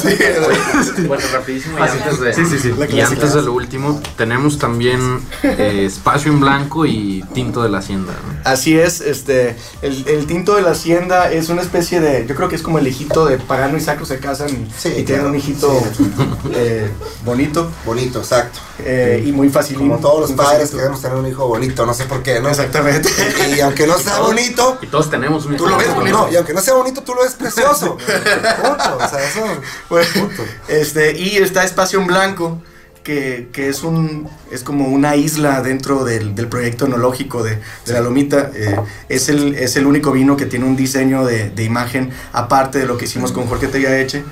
Bueno, 1.07 1.23
rapidísimo. 1.31 1.77
Y 1.77 1.81
Ah, 1.81 1.87
sí. 1.87 1.97
antes 2.03 2.19
de, 2.19 2.33
Sí, 2.33 2.45
sí, 2.45 2.59
sí. 2.59 2.73
y 2.95 2.99
antes 3.01 3.33
de 3.33 3.41
lo 3.41 3.53
último, 3.53 4.01
tenemos 4.17 4.57
también 4.57 5.21
eh, 5.43 5.83
espacio 5.85 6.31
en 6.31 6.39
blanco 6.39 6.85
y 6.85 7.23
tinto 7.33 7.61
de 7.63 7.69
la 7.69 7.79
hacienda. 7.79 8.13
¿no? 8.13 8.49
Así 8.49 8.77
es, 8.77 9.01
este, 9.01 9.55
el, 9.81 10.05
el 10.07 10.25
tinto 10.25 10.55
de 10.55 10.61
la 10.63 10.71
hacienda 10.71 11.31
es 11.31 11.49
una 11.49 11.61
especie 11.61 11.99
de, 12.01 12.25
yo 12.27 12.35
creo 12.35 12.49
que 12.49 12.55
es 12.55 12.61
como 12.61 12.79
el 12.79 12.87
hijito 12.87 13.25
de 13.25 13.37
Pagano 13.37 13.77
y 13.77 13.81
Sacro 13.81 14.05
se 14.05 14.19
casan 14.19 14.49
y, 14.49 14.71
Sí, 14.77 14.89
y 14.89 15.03
tienen 15.03 15.05
claro. 15.25 15.29
un 15.29 15.35
hijito 15.35 15.83
Sí. 15.95 16.11
eh, 16.55 16.91
bonito 17.25 17.71
Bonito, 17.85 18.19
exacto. 18.19 18.59
eh, 18.79 19.23
y 19.25 19.31
muy 19.31 19.42
fácil. 19.49 19.77
Como 19.77 19.97
todos 19.99 20.21
los 20.29 20.31
padres 20.33 20.71
queremos 20.71 21.01
tener 21.01 21.17
un 21.17 21.27
hijo 21.27 21.47
bonito, 21.47 21.85
no 21.85 21.93
sé 21.93 22.05
por 22.05 22.21
qué, 22.23 22.39
¿no? 22.39 22.49
Exactamente. 22.49 23.09
Y 23.55 23.59
aunque 23.61 23.85
no 23.87 23.97
sea 23.97 24.19
bonito, 24.19 24.77
Y 24.81 24.87
todos 24.87 25.09
tenemos 25.09 25.45
un 25.45 25.55
Tú 25.57 25.67
lo 25.67 25.77
ves 25.77 25.87
hijo 25.87 25.95
bonito. 25.95 26.17
no, 26.17 26.31
y 26.31 26.35
aunque 26.35 26.53
no 26.53 26.61
sea 26.61 26.73
bonito, 26.73 27.01
tú 27.03 27.13
lo 27.13 27.23
ves 27.23 27.33
precioso. 27.33 27.97
Punto. 28.61 28.97
O 28.97 29.09
sea, 29.09 29.23
eso. 29.27 29.41
Bueno, 29.89 30.07
Punto. 30.13 30.43
este, 30.67 31.17
y 31.19 31.37
está 31.37 31.63
Espacio 31.63 31.99
en 31.99 32.07
Blanco, 32.07 32.61
que, 33.03 33.49
que 33.51 33.67
es 33.69 33.83
un 33.83 34.29
es 34.49 34.63
como 34.63 34.87
una 34.87 35.15
isla 35.17 35.61
dentro 35.61 36.05
del, 36.05 36.35
del 36.35 36.47
proyecto 36.47 36.85
enológico 36.85 37.43
de, 37.43 37.59
de 37.85 37.93
la 37.93 37.99
Lomita. 38.01 38.49
Eh, 38.53 38.79
es, 39.09 39.27
el, 39.29 39.55
es 39.55 39.75
el 39.75 39.85
único 39.87 40.11
vino 40.11 40.37
que 40.37 40.45
tiene 40.45 40.65
un 40.65 40.75
diseño 40.77 41.25
de, 41.25 41.49
de 41.49 41.63
imagen 41.63 42.11
aparte 42.31 42.79
de 42.79 42.85
lo 42.85 42.97
que 42.97 43.05
hicimos 43.05 43.31
con 43.33 43.45
Jorge 43.47 43.67
Tellaeche. 43.67 44.23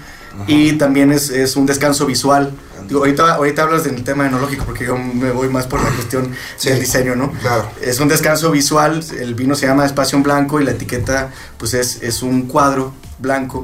Y 0.47 0.73
también 0.73 1.11
es, 1.11 1.29
es 1.29 1.55
un 1.55 1.65
descanso 1.65 2.05
visual. 2.05 2.51
Digo, 2.87 3.01
ahorita, 3.01 3.35
ahorita 3.35 3.63
hablas 3.63 3.83
del 3.83 4.03
tema 4.03 4.27
enológico 4.27 4.65
porque 4.65 4.85
yo 4.85 4.97
me 4.97 5.31
voy 5.31 5.47
más 5.49 5.65
por 5.67 5.81
la 5.81 5.89
cuestión 5.91 6.31
Sí, 6.57 6.69
del 6.69 6.79
diseño, 6.79 7.15
¿no? 7.15 7.31
claro. 7.31 7.69
Es 7.81 7.99
un 7.99 8.07
descanso 8.09 8.51
visual, 8.51 9.03
el 9.19 9.35
vino 9.35 9.55
se 9.55 9.67
llama 9.67 9.85
Espacio 9.85 10.17
en 10.17 10.23
Blanco 10.23 10.59
y 10.59 10.65
la 10.65 10.71
etiqueta 10.71 11.29
pues 11.57 11.73
es, 11.73 12.01
es 12.01 12.21
un 12.21 12.47
cuadro 12.47 12.93
blanco 13.19 13.63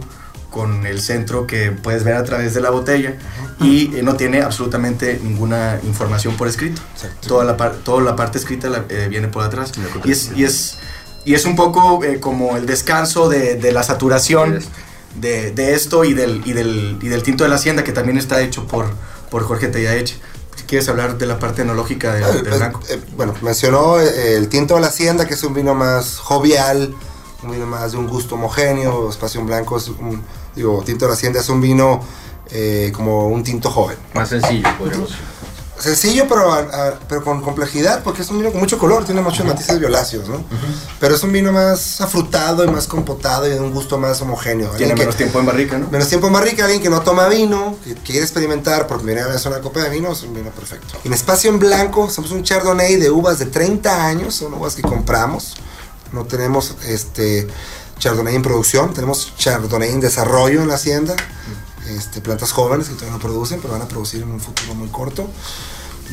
con 0.51 0.85
el 0.85 1.01
centro 1.01 1.45
que 1.45 1.71
puedes 1.71 2.03
ver 2.05 2.13
a 2.15 2.23
través 2.23 2.53
de 2.53 2.61
la 2.61 2.69
botella 2.69 3.15
y 3.59 3.93
eh, 3.97 4.01
no 4.01 4.15
tiene 4.15 4.41
absolutamente 4.41 5.19
ninguna 5.21 5.79
información 5.83 6.37
por 6.37 6.47
escrito. 6.47 6.81
Exacto. 6.95 7.27
Toda 7.27 7.43
la, 7.43 7.57
par- 7.57 7.75
toda 7.83 8.01
la 8.01 8.15
parte 8.15 8.37
escrita 8.37 8.69
la- 8.69 8.85
eh, 8.89 9.07
viene 9.09 9.27
por 9.27 9.43
atrás. 9.43 9.71
Y 10.05 10.11
es, 10.11 10.31
y 10.35 10.43
es, 10.45 10.77
y 11.25 11.33
es 11.33 11.43
un 11.45 11.55
poco 11.57 12.03
eh, 12.03 12.19
como 12.21 12.55
el 12.55 12.65
descanso 12.65 13.27
de, 13.27 13.55
de 13.55 13.71
la 13.73 13.83
saturación 13.83 14.59
de, 15.19 15.51
de 15.51 15.73
esto 15.73 16.03
y 16.03 16.13
del, 16.13 16.41
y, 16.45 16.53
del, 16.53 16.97
y 17.01 17.07
del 17.07 17.23
tinto 17.23 17.43
de 17.43 17.49
la 17.49 17.55
hacienda 17.55 17.83
que 17.83 17.91
también 17.91 18.17
está 18.17 18.41
hecho 18.41 18.65
por, 18.67 18.85
por 19.29 19.43
Jorge 19.43 19.67
Tellaeche. 19.67 20.17
Quieres 20.67 20.89
hablar 20.89 21.17
de 21.17 21.25
la 21.25 21.39
parte 21.39 21.61
enológica 21.61 22.13
del, 22.15 22.23
Eh, 22.23 22.41
del 22.41 22.57
blanco. 22.57 22.81
eh, 22.89 22.99
bueno, 23.15 23.33
mencionó 23.41 23.99
eh, 24.01 24.35
el 24.35 24.49
tinto 24.49 24.75
de 24.75 24.81
la 24.81 24.87
hacienda, 24.87 25.25
que 25.25 25.35
es 25.35 25.43
un 25.43 25.53
vino 25.53 25.73
más 25.73 26.17
jovial, 26.17 26.93
un 27.43 27.51
vino 27.51 27.65
más 27.65 27.93
de 27.93 27.97
un 27.97 28.07
gusto 28.07 28.35
homogéneo. 28.35 29.09
Espacio 29.09 29.39
en 29.39 29.47
blanco 29.47 29.77
es 29.77 29.87
un, 29.87 30.21
digo, 30.55 30.83
tinto 30.85 31.05
de 31.05 31.09
la 31.09 31.15
hacienda 31.15 31.39
es 31.39 31.47
un 31.47 31.61
vino 31.61 32.01
eh, 32.51 32.91
como 32.93 33.27
un 33.29 33.43
tinto 33.43 33.69
joven. 33.69 33.97
Más 34.13 34.27
sencillo, 34.27 34.67
podríamos 34.77 35.09
decir. 35.09 35.23
Sencillo, 35.79 36.25
pero, 36.27 36.51
a- 36.51 36.59
a- 36.59 36.99
pero 37.07 37.23
con 37.23 37.41
complejidad, 37.41 38.01
porque 38.03 38.23
es 38.23 38.29
un 38.29 38.39
vino 38.39 38.51
con 38.51 38.59
mucho 38.59 38.77
color, 38.79 39.05
tiene 39.05 39.21
muchos 39.21 39.45
matices 39.45 39.79
violáceos, 39.79 40.27
¿no? 40.27 40.43
Pero 40.99 41.15
es 41.15 41.23
un 41.23 41.31
vino 41.31 41.51
más 41.51 42.01
afrutado 42.01 42.63
y 42.63 42.67
más 42.67 42.87
compotado 42.87 43.45
y 43.47 43.51
de 43.51 43.59
un 43.59 43.71
gusto 43.71 43.97
más 43.99 44.19
homogéneo. 44.21 44.69
Tiene 44.71 44.93
que- 44.95 44.99
menos 45.01 45.15
tiempo 45.15 45.39
en 45.39 45.45
barrica, 45.45 45.77
¿no? 45.77 45.87
Menos 45.89 46.07
tiempo 46.07 46.27
en 46.27 46.33
barrica, 46.33 46.63
alguien 46.65 46.81
que 46.81 46.89
no 46.89 47.01
toma 47.01 47.27
vino, 47.27 47.75
que 47.83 47.93
quiere 47.95 48.21
experimentar 48.23 48.87
por 48.87 48.97
primera 49.01 49.27
vez 49.27 49.45
una 49.45 49.59
copa 49.61 49.81
de 49.81 49.89
vino, 49.89 50.11
es 50.11 50.23
un 50.23 50.33
vino 50.33 50.49
perfecto. 50.49 50.95
En 51.03 51.13
espacio 51.13 51.49
en 51.51 51.59
blanco, 51.59 52.09
somos 52.09 52.31
un 52.31 52.43
chardonnay 52.43 52.95
de 52.95 53.11
uvas 53.11 53.37
de 53.37 53.45
30 53.45 54.05
años, 54.05 54.35
son 54.35 54.53
uvas 54.55 54.73
que 54.75 54.81
compramos. 54.81 55.55
No 56.11 56.23
tenemos 56.25 56.73
este 56.87 57.47
chardonnay 57.99 58.35
en 58.35 58.41
producción, 58.41 58.93
tenemos 58.93 59.33
chardonnay 59.37 59.89
en 59.91 59.99
desarrollo 59.99 60.61
en 60.61 60.67
la 60.69 60.75
hacienda. 60.75 61.15
Este, 61.89 62.21
plantas 62.21 62.51
jóvenes 62.51 62.87
que 62.89 62.95
todavía 62.95 63.13
no 63.13 63.19
producen, 63.19 63.59
pero 63.61 63.73
van 63.73 63.81
a 63.81 63.87
producir 63.87 64.21
en 64.21 64.31
un 64.31 64.39
futuro 64.39 64.73
muy 64.75 64.89
corto. 64.89 65.27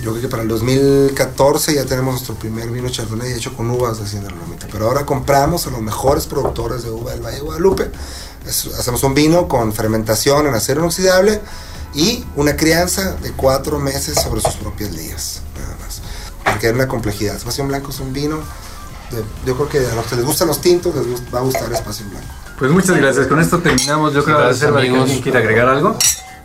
Yo 0.02 0.10
creo 0.10 0.22
que 0.22 0.28
para 0.28 0.42
el 0.42 0.48
2014 0.48 1.74
ya 1.74 1.84
tenemos 1.84 2.14
nuestro 2.14 2.34
primer 2.34 2.68
vino 2.70 2.88
chardonnay 2.88 3.32
hecho 3.32 3.56
con 3.56 3.70
uvas 3.70 3.98
de 3.98 4.04
Hacienda 4.04 4.30
Lomita. 4.30 4.66
Pero 4.70 4.87
ahora 4.88 5.06
compramos 5.06 5.66
a 5.66 5.70
los 5.70 5.80
mejores 5.80 6.26
productores 6.26 6.82
de 6.82 6.90
uva 6.90 7.12
del 7.12 7.20
Valle 7.20 7.37
de 7.37 7.42
Guadalupe. 7.42 7.90
Es- 8.46 8.66
hacemos 8.78 9.02
un 9.04 9.14
vino 9.14 9.46
con 9.48 9.72
fermentación 9.72 10.46
en 10.46 10.54
acero 10.54 10.80
inoxidable 10.80 11.40
y 11.94 12.24
una 12.34 12.56
crianza 12.56 13.12
de 13.22 13.30
cuatro 13.32 13.78
meses 13.78 14.20
sobre 14.20 14.40
sus 14.40 14.54
propias 14.54 14.90
ligas. 14.92 15.42
Nada 15.60 15.76
más. 15.80 16.00
Porque 16.44 16.68
es 16.68 16.74
una 16.74 16.88
complejidad. 16.88 17.37
Espacio 17.37 17.64
Blanco 17.66 17.90
es 17.90 18.00
un 18.00 18.12
vino. 18.12 18.38
de- 19.10 19.22
yo 19.46 19.54
creo 19.54 19.68
que 19.68 19.78
a 19.78 19.94
los 19.94 20.06
que 20.06 20.16
les 20.16 20.24
gustan 20.24 20.48
los 20.48 20.60
tintos 20.60 20.92
les 20.96 21.06
va 21.32 21.38
a 21.38 21.42
gustar 21.42 21.72
Espacio 21.72 22.04
Blanco. 22.08 22.26
Pues 22.58 22.70
muchas 22.70 22.96
gracias. 22.96 23.26
Con 23.26 23.40
esto 23.40 23.58
terminamos. 23.58 24.14
Yo 24.14 24.24
creo 24.24 24.38
Gracias, 24.38 24.62
agradecer 24.64 24.68
a 24.76 24.78
amigos. 24.80 25.00
alguien 25.02 25.22
quiere 25.22 25.38
agregar 25.38 25.68
algo. 25.68 25.96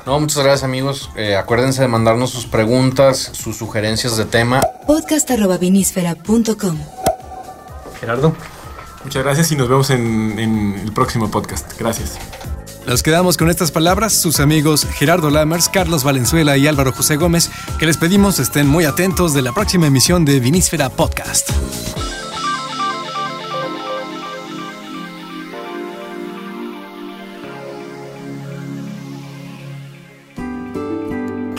No, 0.06 0.20
muchas 0.20 0.44
gracias 0.44 0.64
amigos. 0.64 1.10
Eh, 1.16 1.36
acuérdense 1.36 1.82
de 1.82 1.88
mandarnos 1.88 2.32
sus 2.32 2.46
preguntas, 2.46 3.30
sus 3.34 3.58
sugerencias 3.58 4.18
de 4.18 4.26
tema. 4.26 4.62
podcast.vinísfera.com 4.88 6.78
Gerardo. 8.00 8.34
Muchas 9.04 9.24
gracias 9.24 9.52
y 9.52 9.56
nos 9.56 9.70
vemos 9.70 9.90
en, 9.92 10.40
en 10.40 10.76
el 10.84 10.92
próximo 10.94 11.30
podcast. 11.30 11.72
Gracias. 11.80 12.18
Nos 12.88 13.04
quedamos 13.04 13.38
con 13.38 13.50
estas 13.50 13.72
palabras, 13.72 14.14
sus 14.14 14.40
amigos 14.40 14.88
Gerardo 14.94 15.30
Lammers, 15.30 15.70
Carlos 15.70 16.04
Valenzuela 16.04 16.58
y 16.58 16.68
Álvaro 16.68 16.92
José 16.92 17.18
Gómez, 17.18 17.52
que 17.78 17.86
les 17.86 17.98
pedimos 17.98 18.40
estén 18.40 18.68
muy 18.68 18.86
atentos 18.86 19.34
de 19.34 19.42
la 19.44 19.52
próxima 19.54 19.86
emisión 19.88 20.26
de 20.26 20.40
Vinísfera 20.40 20.90
Podcast. 20.90 21.50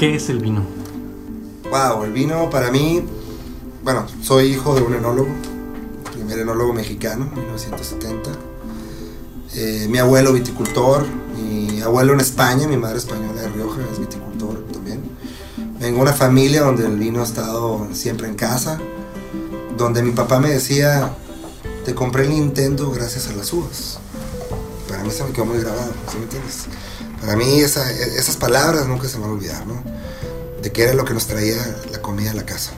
¿Qué 0.01 0.15
es 0.15 0.31
el 0.31 0.39
vino? 0.39 0.63
Wow, 1.71 2.05
el 2.05 2.13
vino 2.15 2.49
para 2.49 2.71
mí, 2.71 3.05
bueno, 3.85 4.07
soy 4.23 4.47
hijo 4.47 4.75
de 4.75 4.81
un 4.81 4.95
enólogo, 4.95 5.29
primer 6.15 6.39
enólogo 6.39 6.73
mexicano, 6.73 7.27
1970. 7.27 8.31
Eh, 9.57 9.89
mi 9.91 9.99
abuelo 9.99 10.33
viticultor, 10.33 11.05
mi 11.37 11.83
abuelo 11.83 12.15
en 12.15 12.21
España, 12.21 12.67
mi 12.67 12.79
madre 12.79 12.97
española 12.97 13.43
de 13.43 13.49
Rioja 13.51 13.83
es 13.93 13.99
viticultor 13.99 14.65
también. 14.73 15.03
Vengo 15.79 15.97
de 15.97 16.03
una 16.03 16.15
familia 16.15 16.63
donde 16.63 16.87
el 16.87 16.97
vino 16.97 17.21
ha 17.21 17.25
estado 17.25 17.87
siempre 17.93 18.27
en 18.27 18.37
casa, 18.37 18.81
donde 19.77 20.03
mi 20.03 20.13
papá 20.13 20.41
me 20.41 20.49
decía, 20.49 21.15
te 21.85 21.95
compré 21.95 22.23
el 22.25 22.31
Nintendo 22.31 22.91
gracias 22.91 23.29
a 23.29 23.35
las 23.35 23.53
uvas. 23.53 23.99
Para 24.89 25.05
mí 25.05 25.11
se 25.11 25.25
me 25.25 25.33
quedó 25.33 25.45
muy 25.45 25.59
grabado, 25.59 25.93
¿sí 26.11 26.17
me 26.17 26.23
entiendes? 26.23 26.69
Para 27.21 27.37
mí 27.37 27.61
esa- 27.61 27.91
esas 27.93 28.37
palabras 28.37 28.87
nunca 28.87 29.09
se 29.09 29.19
van 29.19 29.31
a 29.31 29.33
olvidar, 29.33 29.67
¿no? 29.67 29.83
De 30.63 30.73
qué 30.73 30.85
era 30.85 30.95
lo 30.95 31.05
que 31.05 31.15
nos 31.15 31.27
traía 31.27 31.57
la 31.91 32.01
comida 32.03 32.31
a 32.31 32.35
la 32.35 32.45
casa, 32.47 32.73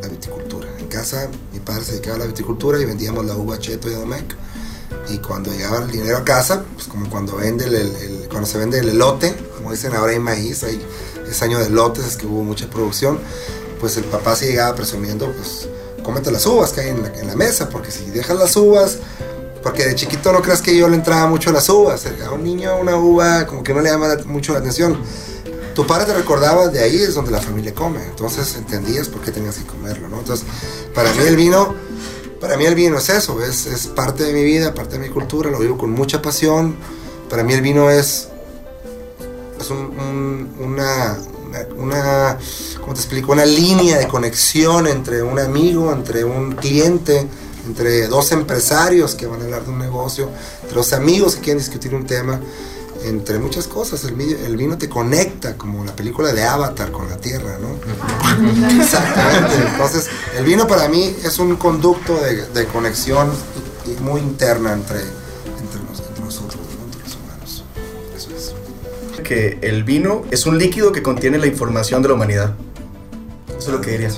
la 0.00 0.08
viticultura. 0.08 0.68
En 0.78 0.86
casa 0.88 1.28
mi 1.52 1.60
padre 1.60 1.84
se 1.84 1.92
dedicaba 1.92 2.16
a 2.16 2.18
la 2.20 2.26
viticultura 2.26 2.78
y 2.80 2.84
vendíamos 2.84 3.24
la 3.24 3.34
uva 3.36 3.58
Cheto 3.58 3.90
y 3.90 3.94
Domecq. 3.94 4.34
Y 5.08 5.18
cuando 5.18 5.50
llegaba 5.50 5.78
el 5.78 5.90
dinero 5.90 6.18
a 6.18 6.24
casa, 6.24 6.64
pues 6.74 6.86
como 6.86 7.08
cuando, 7.10 7.36
vende 7.36 7.64
el, 7.66 7.74
el- 7.74 8.28
cuando 8.28 8.46
se 8.46 8.58
vende 8.58 8.78
el 8.78 8.88
elote, 8.90 9.34
como 9.56 9.70
dicen 9.72 9.94
ahora 9.94 10.12
hay 10.12 10.18
maíz, 10.18 10.62
hay, 10.64 10.80
es 11.28 11.42
año 11.42 11.58
de 11.58 11.66
elotes, 11.66 12.04
es 12.06 12.16
que 12.16 12.26
hubo 12.26 12.42
mucha 12.44 12.68
producción, 12.68 13.18
pues 13.80 13.96
el 13.96 14.04
papá 14.04 14.36
se 14.36 14.46
llegaba 14.46 14.74
presumiendo, 14.76 15.32
pues 15.32 15.68
cómete 16.04 16.30
las 16.30 16.46
uvas 16.46 16.72
que 16.72 16.82
hay 16.82 16.88
en 16.90 17.26
la 17.26 17.34
mesa, 17.36 17.68
porque 17.68 17.90
si 17.90 18.10
dejas 18.10 18.36
las 18.38 18.54
uvas, 18.56 18.98
porque 19.62 19.84
de 19.84 19.94
chiquito 19.94 20.32
no 20.32 20.42
creas 20.42 20.60
que 20.62 20.76
yo 20.76 20.88
le 20.88 20.96
entraba 20.96 21.26
mucho 21.28 21.50
a 21.50 21.52
las 21.52 21.68
uvas, 21.68 22.04
a 22.26 22.30
un 22.32 22.42
niño 22.44 22.76
una 22.80 22.96
uva 22.96 23.46
como 23.46 23.62
que 23.62 23.72
no 23.74 23.80
le 23.80 23.90
llama 23.90 24.08
la- 24.08 24.24
mucho 24.24 24.52
la 24.52 24.58
atención. 24.58 24.98
Tu 25.74 25.86
padre 25.86 26.04
te 26.06 26.14
recordaba 26.14 26.68
de 26.68 26.80
ahí 26.80 26.96
es 26.96 27.14
donde 27.14 27.30
la 27.30 27.40
familia 27.40 27.74
come, 27.74 28.04
entonces 28.04 28.56
entendías 28.56 29.08
por 29.08 29.22
qué 29.22 29.30
tenías 29.30 29.56
que 29.56 29.64
comerlo, 29.64 30.08
¿no? 30.08 30.18
Entonces, 30.18 30.44
para 30.94 31.10
mí 31.14 31.20
el 31.26 31.36
vino, 31.36 31.74
para 32.40 32.56
mí 32.58 32.66
el 32.66 32.74
vino 32.74 32.98
es 32.98 33.08
eso, 33.08 33.40
es, 33.42 33.66
es 33.66 33.86
parte 33.86 34.24
de 34.24 34.32
mi 34.34 34.42
vida, 34.44 34.74
parte 34.74 34.98
de 34.98 34.98
mi 34.98 35.08
cultura, 35.08 35.50
lo 35.50 35.58
vivo 35.58 35.78
con 35.78 35.90
mucha 35.90 36.20
pasión. 36.20 36.76
Para 37.30 37.42
mí 37.42 37.54
el 37.54 37.62
vino 37.62 37.88
es, 37.88 38.28
es 39.58 39.70
un- 39.70 39.96
un- 39.98 40.54
una, 40.60 41.16
una- 41.76 42.38
¿cómo 42.80 42.92
te 42.94 43.00
explico? 43.00 43.32
Una 43.32 43.46
línea 43.46 43.96
de 43.98 44.08
conexión 44.08 44.86
entre 44.86 45.22
un 45.22 45.38
amigo, 45.38 45.92
entre 45.92 46.24
un 46.24 46.52
cliente, 46.52 47.26
entre 47.66 48.08
dos 48.08 48.32
empresarios 48.32 49.14
que 49.14 49.26
van 49.26 49.40
a 49.40 49.44
hablar 49.44 49.64
de 49.64 49.70
un 49.70 49.78
negocio, 49.78 50.28
entre 50.62 50.76
dos 50.76 50.92
amigos 50.92 51.36
que 51.36 51.42
quieren 51.42 51.58
discutir 51.58 51.94
un 51.94 52.06
tema, 52.06 52.40
entre 53.04 53.38
muchas 53.38 53.66
cosas. 53.66 54.04
El, 54.04 54.14
vi- 54.14 54.36
el 54.44 54.56
vino 54.56 54.78
te 54.78 54.88
conecta, 54.88 55.56
como 55.56 55.84
la 55.84 55.94
película 55.94 56.32
de 56.32 56.44
Avatar 56.44 56.90
con 56.92 57.08
la 57.08 57.16
tierra, 57.16 57.58
¿no? 57.60 58.80
Exactamente. 58.82 59.56
Entonces, 59.72 60.08
el 60.36 60.44
vino 60.44 60.66
para 60.66 60.88
mí 60.88 61.14
es 61.24 61.38
un 61.38 61.56
conducto 61.56 62.14
de, 62.20 62.46
de 62.48 62.66
conexión 62.66 63.30
y- 63.86 63.90
y 63.92 63.96
muy 64.00 64.20
interna 64.20 64.72
entre, 64.72 64.98
entre, 65.00 65.80
nos- 65.88 66.00
entre 66.08 66.24
nosotros, 66.24 66.60
¿no? 66.78 66.84
entre 66.84 67.02
los 67.02 67.16
humanos. 67.16 67.64
Eso 68.16 68.30
es. 68.36 69.22
Que 69.22 69.58
el 69.62 69.82
vino 69.84 70.22
es 70.30 70.46
un 70.46 70.58
líquido 70.58 70.92
que 70.92 71.02
contiene 71.02 71.38
la 71.38 71.46
información 71.46 72.02
de 72.02 72.08
la 72.08 72.14
humanidad. 72.14 72.54
Eso 73.48 73.58
es 73.58 73.68
lo 73.68 73.80
que 73.80 73.92
diría. 73.92 74.10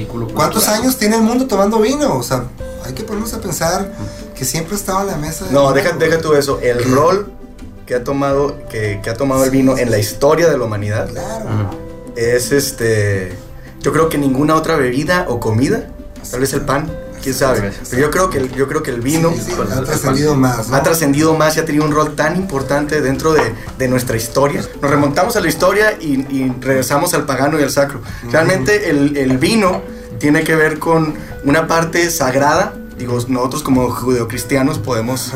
¿Cuántos 0.00 0.64
cultural. 0.64 0.80
años 0.82 0.96
tiene 0.98 1.16
el 1.16 1.22
mundo 1.22 1.46
tomando 1.46 1.78
vino? 1.80 2.16
O 2.16 2.22
sea, 2.22 2.44
hay 2.84 2.92
que 2.94 3.02
ponernos 3.04 3.32
a 3.34 3.40
pensar 3.40 3.92
que 4.36 4.44
siempre 4.44 4.74
estaba 4.76 5.02
en 5.02 5.06
la 5.08 5.16
mesa. 5.16 5.46
No, 5.50 5.72
deja, 5.72 5.92
deja 5.92 6.18
tú 6.18 6.34
eso. 6.34 6.58
El 6.62 6.82
rol 6.92 7.32
que 7.86 7.94
ha 7.96 8.04
tomado, 8.04 8.56
que, 8.68 9.00
que 9.02 9.10
ha 9.10 9.14
tomado 9.14 9.44
el 9.44 9.50
vino 9.50 9.76
en 9.76 9.90
la 9.90 9.98
historia 9.98 10.48
de 10.48 10.56
la 10.58 10.64
humanidad 10.64 11.08
Claro. 11.10 11.70
es 12.16 12.52
este. 12.52 13.32
Yo 13.80 13.92
creo 13.92 14.08
que 14.08 14.18
ninguna 14.18 14.54
otra 14.54 14.76
bebida 14.76 15.26
o 15.28 15.40
comida, 15.40 15.88
tal 16.30 16.40
vez 16.40 16.52
el 16.52 16.60
pan, 16.62 16.90
quién 17.22 17.34
sabe. 17.34 17.72
Pero 17.90 18.02
yo 18.02 18.10
creo 18.10 18.28
que 18.30 18.38
el, 18.38 18.52
yo 18.52 18.68
creo 18.68 18.82
que 18.82 18.90
el 18.90 19.00
vino 19.00 19.30
Sí, 19.32 19.40
sí, 19.46 19.52
ha 19.52 19.82
trascendido 19.84 20.34
más. 20.34 20.68
¿no? 20.68 20.76
ha 20.76 20.82
trascendido 20.82 21.34
más 21.34 21.56
y 21.56 21.60
ha 21.60 21.64
tenido 21.64 21.84
un 21.84 21.92
rol 21.92 22.14
tan 22.14 22.36
importante 22.36 23.00
dentro 23.00 23.32
de, 23.32 23.54
de 23.78 23.88
nuestra 23.88 24.16
historia. 24.16 24.62
Nos 24.80 24.90
remontamos 24.90 25.36
a 25.36 25.40
la 25.40 25.48
historia 25.48 25.96
y, 26.00 26.26
y 26.30 26.52
regresamos 26.60 27.14
al 27.14 27.24
pagano 27.24 27.58
y 27.58 27.62
al 27.62 27.70
sacro. 27.70 28.00
Realmente 28.30 28.90
el, 28.90 29.16
el 29.16 29.38
vino 29.38 29.82
tiene 30.18 30.44
que 30.44 30.54
ver 30.56 30.78
con 30.78 31.14
una 31.44 31.66
parte 31.66 32.10
sagrada. 32.10 32.74
Digo, 32.98 33.18
nosotros 33.28 33.62
como 33.62 33.90
judeocristianos 33.90 34.78
podemos 34.78 35.32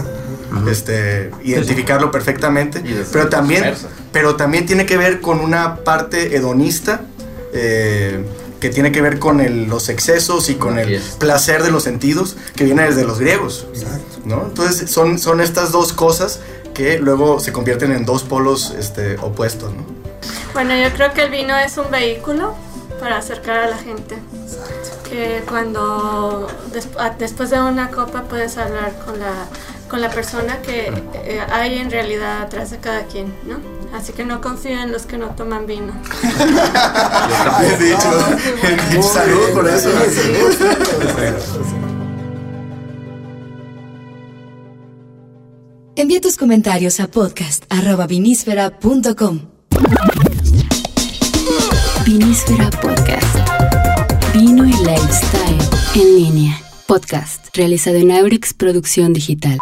este, 0.70 1.30
identificarlo 1.42 2.10
perfectamente. 2.10 2.82
Pero 3.12 3.28
también, 3.28 3.74
pero 4.12 4.36
también 4.36 4.66
tiene 4.66 4.86
que 4.86 4.96
ver 4.96 5.20
con 5.20 5.40
una 5.40 5.76
parte 5.76 6.36
hedonista. 6.36 7.00
eh, 7.52 8.24
que 8.68 8.74
tiene 8.74 8.90
que 8.90 9.00
ver 9.00 9.18
con 9.20 9.40
el- 9.40 9.66
los 9.68 9.88
excesos 9.88 10.50
y 10.50 10.56
con 10.56 10.78
Así 10.78 10.88
el 10.88 10.94
es. 10.96 11.02
placer 11.18 11.62
de 11.62 11.70
los 11.70 11.84
sentidos 11.84 12.36
que 12.56 12.64
viene 12.64 12.82
desde 12.82 13.04
los 13.04 13.18
griegos. 13.20 13.66
Exacto. 13.72 14.18
¿no? 14.24 14.42
Entonces 14.46 14.90
son, 14.90 15.18
son 15.20 15.40
estas 15.40 15.70
dos 15.70 15.92
cosas 15.92 16.40
que 16.74 16.98
luego 16.98 17.38
se 17.38 17.52
convierten 17.52 17.92
en 17.92 18.04
dos 18.04 18.24
polos 18.24 18.74
este, 18.78 19.16
opuestos, 19.18 19.72
¿no? 19.72 19.84
Bueno, 20.52 20.74
yo 20.76 20.92
creo 20.94 21.12
que 21.12 21.22
el 21.22 21.30
vino 21.30 21.56
es 21.56 21.78
un 21.78 21.90
vehículo 21.92 22.54
para 22.98 23.18
acercar 23.18 23.58
a 23.60 23.68
la 23.68 23.78
gente. 23.78 24.16
Que 25.08 25.44
cuando 25.48 26.48
después 27.18 27.50
de 27.50 27.60
una 27.60 27.90
copa 27.92 28.24
puedes 28.24 28.56
hablar 28.58 28.92
con 29.04 29.18
la, 29.20 29.46
con 29.88 30.00
la 30.00 30.10
persona 30.10 30.62
que 30.62 30.92
eh, 31.14 31.40
hay 31.50 31.78
en 31.78 31.90
realidad 31.90 32.42
atrás 32.42 32.70
de 32.70 32.78
cada 32.78 33.02
quien, 33.04 33.34
¿no? 33.44 33.58
Así 33.94 34.12
que 34.12 34.24
no 34.24 34.40
confíen 34.40 34.78
en 34.80 34.90
los 34.92 35.06
que 35.06 35.16
no 35.16 35.28
toman 35.30 35.66
vino. 35.66 35.92
Bien 37.60 37.78
dicho. 37.78 38.10
Salud 39.02 39.50
por 39.54 39.68
eso. 39.68 39.90
Envía 45.96 46.20
tus 46.20 46.36
comentarios 46.36 47.00
a 47.00 47.08
podcast.vinísfera.com. 47.08 49.40
Vinísfera 52.04 52.70
Podcast. 52.70 53.36
Vino 54.34 54.66
y 54.66 54.72
lifestyle 54.72 55.58
en 55.94 56.16
línea. 56.16 56.60
Podcast 56.86 57.46
realizado 57.56 57.96
en 57.96 58.12
Aurix 58.12 58.52
Producción 58.52 59.12
Digital. 59.12 59.58